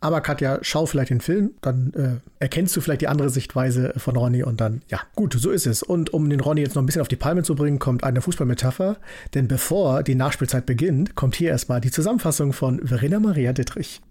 aber 0.01 0.21
Katja, 0.21 0.59
schau 0.61 0.85
vielleicht 0.85 1.09
den 1.09 1.19
Film, 1.19 1.51
dann 1.61 1.93
äh, 1.93 2.29
erkennst 2.39 2.75
du 2.75 2.81
vielleicht 2.81 3.01
die 3.01 3.09
andere 3.09 3.29
Sichtweise 3.29 3.93
von 3.97 4.15
Ronny 4.15 4.43
und 4.43 4.61
dann, 4.61 4.81
ja, 4.87 5.01
gut, 5.15 5.33
so 5.37 5.51
ist 5.51 5.67
es. 5.67 5.83
Und 5.83 6.13
um 6.13 6.29
den 6.29 6.39
Ronny 6.39 6.61
jetzt 6.61 6.75
noch 6.75 6.81
ein 6.81 6.85
bisschen 6.85 7.01
auf 7.01 7.09
die 7.09 7.17
Palme 7.17 7.43
zu 7.43 7.53
bringen, 7.53 7.79
kommt 7.79 8.03
eine 8.05 8.21
Fußballmetapher. 8.21 8.97
Denn 9.33 9.49
bevor 9.49 10.03
die 10.03 10.15
Nachspielzeit 10.15 10.65
beginnt, 10.65 11.15
kommt 11.15 11.35
hier 11.35 11.49
erstmal 11.49 11.81
die 11.81 11.91
Zusammenfassung 11.91 12.53
von 12.53 12.85
Verena 12.87 13.19
Maria 13.19 13.51
Dittrich. 13.51 14.01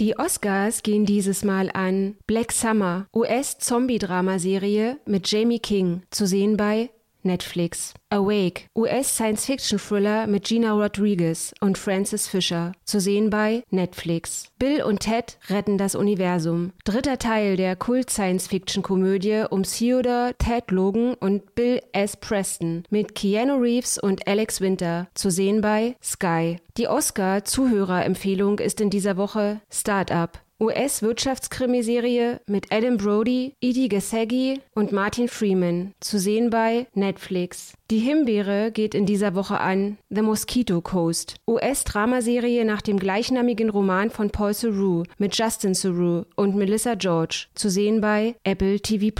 Die 0.00 0.18
Oscars 0.18 0.82
gehen 0.82 1.04
dieses 1.04 1.44
Mal 1.44 1.70
an 1.72 2.16
Black 2.26 2.52
Summer, 2.52 3.06
US-Zombie-Dramaserie 3.14 4.98
mit 5.06 5.30
Jamie 5.30 5.60
King, 5.60 6.02
zu 6.10 6.26
sehen 6.26 6.56
bei 6.56 6.90
Netflix. 7.24 7.94
Awake, 8.10 8.64
US-Science-Fiction-Thriller 8.76 10.26
mit 10.26 10.44
Gina 10.44 10.72
Rodriguez 10.72 11.54
und 11.60 11.78
Francis 11.78 12.28
Fisher, 12.28 12.72
zu 12.84 13.00
sehen 13.00 13.30
bei 13.30 13.64
Netflix. 13.70 14.48
Bill 14.58 14.82
und 14.82 15.00
Ted 15.00 15.38
retten 15.48 15.78
das 15.78 15.94
Universum. 15.94 16.72
Dritter 16.84 17.18
Teil 17.18 17.56
der 17.56 17.74
Kult-Science-Fiction-Komödie 17.76 19.44
um 19.48 19.62
Theodore, 19.62 20.34
Ted 20.38 20.70
Logan 20.70 21.14
und 21.14 21.54
Bill 21.54 21.80
S. 21.92 22.16
Preston 22.16 22.84
mit 22.90 23.14
Keanu 23.14 23.56
Reeves 23.56 23.98
und 23.98 24.26
Alex 24.28 24.60
Winter, 24.60 25.08
zu 25.14 25.30
sehen 25.30 25.60
bei 25.60 25.96
Sky. 26.02 26.58
Die 26.76 26.88
Oscar-Zuhörerempfehlung 26.88 28.58
ist 28.58 28.80
in 28.80 28.90
dieser 28.90 29.16
Woche 29.16 29.60
Startup 29.70 30.38
US-Wirtschaftskrimiserie 30.62 32.40
mit 32.46 32.72
Adam 32.72 32.96
Brody, 32.96 33.54
Edie 33.60 33.88
Gassegi 33.88 34.60
und 34.74 34.92
Martin 34.92 35.26
Freeman, 35.26 35.92
zu 35.98 36.20
sehen 36.20 36.50
bei 36.50 36.86
Netflix. 36.94 37.74
Die 37.90 37.98
Himbeere 37.98 38.70
geht 38.70 38.94
in 38.94 39.04
dieser 39.04 39.34
Woche 39.34 39.58
an 39.58 39.98
The 40.08 40.22
Mosquito 40.22 40.80
Coast, 40.80 41.34
US-Dramaserie 41.48 42.64
nach 42.64 42.80
dem 42.80 42.98
gleichnamigen 42.98 43.70
Roman 43.70 44.10
von 44.10 44.30
Paul 44.30 44.54
Theroux 44.54 45.02
mit 45.18 45.36
Justin 45.36 45.72
Theroux 45.72 46.26
und 46.36 46.54
Melissa 46.54 46.94
George, 46.94 47.46
zu 47.54 47.68
sehen 47.68 48.00
bei 48.00 48.36
Apple 48.44 48.78
TV. 48.78 49.10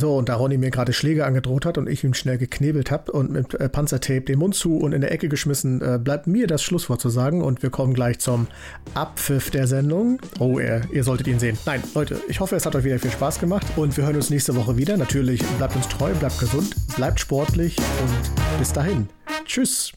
So, 0.00 0.16
und 0.16 0.30
da 0.30 0.36
Ronny 0.36 0.56
mir 0.56 0.70
gerade 0.70 0.94
Schläge 0.94 1.26
angedroht 1.26 1.66
hat 1.66 1.76
und 1.76 1.86
ich 1.86 2.02
ihm 2.04 2.14
schnell 2.14 2.38
geknebelt 2.38 2.90
habe 2.90 3.12
und 3.12 3.30
mit 3.30 3.52
äh, 3.52 3.68
Panzertape 3.68 4.22
den 4.22 4.38
Mund 4.38 4.54
zu 4.54 4.78
und 4.78 4.94
in 4.94 5.02
der 5.02 5.12
Ecke 5.12 5.28
geschmissen, 5.28 5.82
äh, 5.82 5.98
bleibt 5.98 6.26
mir 6.26 6.46
das 6.46 6.62
Schlusswort 6.62 7.02
zu 7.02 7.10
sagen 7.10 7.42
und 7.42 7.62
wir 7.62 7.68
kommen 7.68 7.92
gleich 7.92 8.18
zum 8.18 8.46
Abpfiff 8.94 9.50
der 9.50 9.66
Sendung. 9.66 10.18
Oh, 10.38 10.58
ihr, 10.58 10.80
ihr 10.90 11.04
solltet 11.04 11.26
ihn 11.26 11.38
sehen. 11.38 11.58
Nein, 11.66 11.82
Leute, 11.94 12.18
ich 12.28 12.40
hoffe, 12.40 12.56
es 12.56 12.64
hat 12.64 12.74
euch 12.76 12.84
wieder 12.84 12.98
viel 12.98 13.10
Spaß 13.10 13.40
gemacht 13.40 13.66
und 13.76 13.94
wir 13.98 14.04
hören 14.04 14.16
uns 14.16 14.30
nächste 14.30 14.56
Woche 14.56 14.78
wieder. 14.78 14.96
Natürlich 14.96 15.42
bleibt 15.58 15.76
uns 15.76 15.86
treu, 15.86 16.14
bleibt 16.14 16.40
gesund, 16.40 16.74
bleibt 16.96 17.20
sportlich 17.20 17.76
und 17.76 18.58
bis 18.58 18.72
dahin. 18.72 19.06
Tschüss. 19.44 19.92